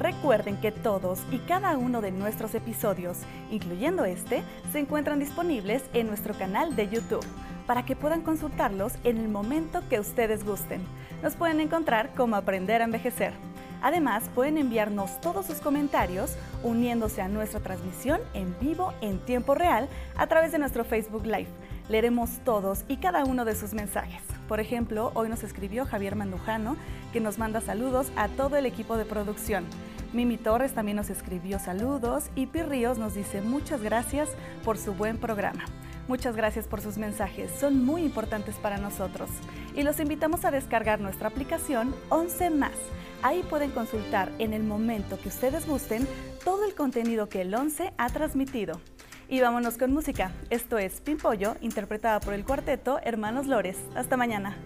Recuerden 0.00 0.56
que 0.56 0.72
todos 0.72 1.20
y 1.30 1.38
cada 1.38 1.78
uno 1.78 2.00
de 2.00 2.10
nuestros 2.10 2.56
episodios, 2.56 3.18
incluyendo 3.52 4.04
este, 4.04 4.42
se 4.72 4.80
encuentran 4.80 5.20
disponibles 5.20 5.84
en 5.92 6.08
nuestro 6.08 6.34
canal 6.34 6.74
de 6.74 6.88
YouTube 6.88 7.24
para 7.68 7.84
que 7.84 7.94
puedan 7.94 8.22
consultarlos 8.22 8.94
en 9.04 9.18
el 9.18 9.28
momento 9.28 9.80
que 9.88 10.00
ustedes 10.00 10.44
gusten. 10.44 10.82
Nos 11.22 11.36
pueden 11.36 11.60
encontrar 11.60 12.12
como 12.16 12.34
Aprender 12.34 12.82
a 12.82 12.86
Envejecer. 12.86 13.32
Además, 13.80 14.24
pueden 14.34 14.58
enviarnos 14.58 15.20
todos 15.20 15.46
sus 15.46 15.58
comentarios 15.58 16.36
uniéndose 16.64 17.22
a 17.22 17.28
nuestra 17.28 17.60
transmisión 17.60 18.20
en 18.34 18.58
vivo 18.58 18.92
en 19.02 19.20
tiempo 19.20 19.54
real 19.54 19.88
a 20.16 20.26
través 20.26 20.50
de 20.50 20.58
nuestro 20.58 20.84
Facebook 20.84 21.26
Live. 21.26 21.50
Leeremos 21.88 22.40
todos 22.44 22.84
y 22.88 22.96
cada 22.96 23.24
uno 23.24 23.44
de 23.44 23.54
sus 23.54 23.72
mensajes. 23.72 24.33
Por 24.48 24.60
ejemplo, 24.60 25.10
hoy 25.14 25.28
nos 25.28 25.42
escribió 25.42 25.86
Javier 25.86 26.16
Mandujano, 26.16 26.76
que 27.12 27.20
nos 27.20 27.38
manda 27.38 27.60
saludos 27.60 28.08
a 28.16 28.28
todo 28.28 28.56
el 28.56 28.66
equipo 28.66 28.96
de 28.96 29.04
producción. 29.04 29.64
Mimi 30.12 30.36
Torres 30.36 30.74
también 30.74 30.96
nos 30.96 31.10
escribió 31.10 31.58
saludos 31.58 32.26
y 32.36 32.46
Pirríos 32.46 32.98
nos 32.98 33.14
dice 33.14 33.40
muchas 33.40 33.82
gracias 33.82 34.28
por 34.64 34.78
su 34.78 34.92
buen 34.92 35.16
programa. 35.16 35.64
Muchas 36.06 36.36
gracias 36.36 36.68
por 36.68 36.82
sus 36.82 36.98
mensajes, 36.98 37.50
son 37.58 37.84
muy 37.84 38.02
importantes 38.02 38.56
para 38.56 38.76
nosotros. 38.76 39.30
Y 39.74 39.82
los 39.82 39.98
invitamos 39.98 40.44
a 40.44 40.50
descargar 40.50 41.00
nuestra 41.00 41.28
aplicación 41.28 41.94
11 42.10 42.50
más. 42.50 42.72
Ahí 43.22 43.42
pueden 43.48 43.70
consultar 43.70 44.30
en 44.38 44.52
el 44.52 44.62
momento 44.62 45.18
que 45.18 45.30
ustedes 45.30 45.66
gusten 45.66 46.06
todo 46.44 46.66
el 46.66 46.74
contenido 46.74 47.30
que 47.30 47.40
el 47.40 47.54
11 47.54 47.94
ha 47.96 48.08
transmitido. 48.10 48.78
Y 49.28 49.40
vámonos 49.40 49.78
con 49.78 49.92
música. 49.92 50.32
Esto 50.50 50.78
es 50.78 51.00
Pimpollo, 51.00 51.56
interpretada 51.60 52.20
por 52.20 52.34
el 52.34 52.44
cuarteto 52.44 52.98
Hermanos 53.02 53.46
Lores. 53.46 53.78
Hasta 53.94 54.16
mañana. 54.16 54.56